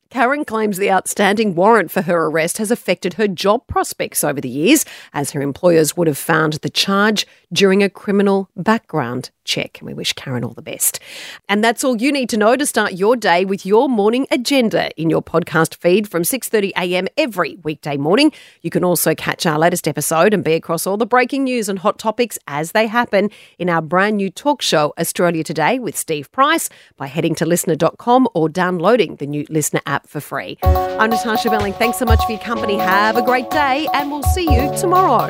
Karen 0.09 0.45
claims 0.45 0.77
the 0.77 0.91
outstanding 0.91 1.55
warrant 1.55 1.91
for 1.91 2.03
her 2.03 2.27
arrest 2.27 2.57
has 2.57 2.71
affected 2.71 3.15
her 3.15 3.27
job 3.27 3.65
prospects 3.67 4.23
over 4.23 4.39
the 4.39 4.49
years, 4.49 4.85
as 5.13 5.31
her 5.31 5.41
employers 5.41 5.97
would 5.97 6.07
have 6.07 6.17
found 6.17 6.53
the 6.53 6.69
charge 6.69 7.27
during 7.51 7.83
a 7.83 7.89
criminal 7.89 8.49
background 8.55 9.29
check. 9.45 9.79
And 9.79 9.87
we 9.87 9.93
wish 9.93 10.13
Karen 10.13 10.43
all 10.43 10.53
the 10.53 10.61
best. 10.61 10.99
And 11.47 11.63
that's 11.63 11.83
all 11.83 12.01
you 12.01 12.11
need 12.11 12.29
to 12.29 12.37
know 12.37 12.55
to 12.55 12.65
start 12.65 12.93
your 12.93 13.15
day 13.15 13.45
with 13.45 13.65
your 13.65 13.87
morning 13.87 14.25
agenda 14.31 14.89
in 14.99 15.09
your 15.09 15.21
podcast 15.21 15.75
feed 15.75 16.07
from 16.07 16.23
6:30 16.23 16.71
a.m. 16.77 17.07
every 17.17 17.57
weekday 17.63 17.97
morning. 17.97 18.31
You 18.61 18.69
can 18.69 18.83
also 18.83 19.15
catch 19.15 19.45
our 19.45 19.59
latest 19.59 19.87
episode 19.87 20.33
and 20.33 20.43
be 20.43 20.53
across 20.53 20.87
all 20.87 20.97
the 20.97 21.05
breaking 21.05 21.43
news 21.43 21.69
and 21.69 21.79
hot 21.79 21.99
topics 21.99 22.39
as 22.47 22.71
they 22.71 22.87
happen 22.87 23.29
in 23.59 23.69
our 23.69 23.81
brand 23.81 24.17
new 24.17 24.29
talk 24.29 24.61
show 24.61 24.93
Australia 24.97 25.43
Today 25.43 25.79
with 25.79 25.97
Steve 25.97 26.31
Price 26.31 26.69
by 26.97 27.07
heading 27.07 27.35
to 27.35 27.45
listnr.com 27.45 28.27
or 28.33 28.49
downloading 28.49 29.17
the 29.17 29.27
new 29.27 29.45
LiSTNR 29.45 30.04
for 30.07 30.21
free. 30.21 30.57
I'm 30.63 31.09
Natasha 31.09 31.49
Belling. 31.49 31.73
Thanks 31.73 31.97
so 31.97 32.05
much 32.05 32.23
for 32.25 32.31
your 32.31 32.41
company. 32.41 32.77
Have 32.77 33.17
a 33.17 33.21
great 33.21 33.49
day 33.49 33.87
and 33.93 34.11
we'll 34.11 34.23
see 34.23 34.43
you 34.43 34.75
tomorrow. 34.77 35.29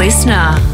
LiSTNR. 0.00 0.69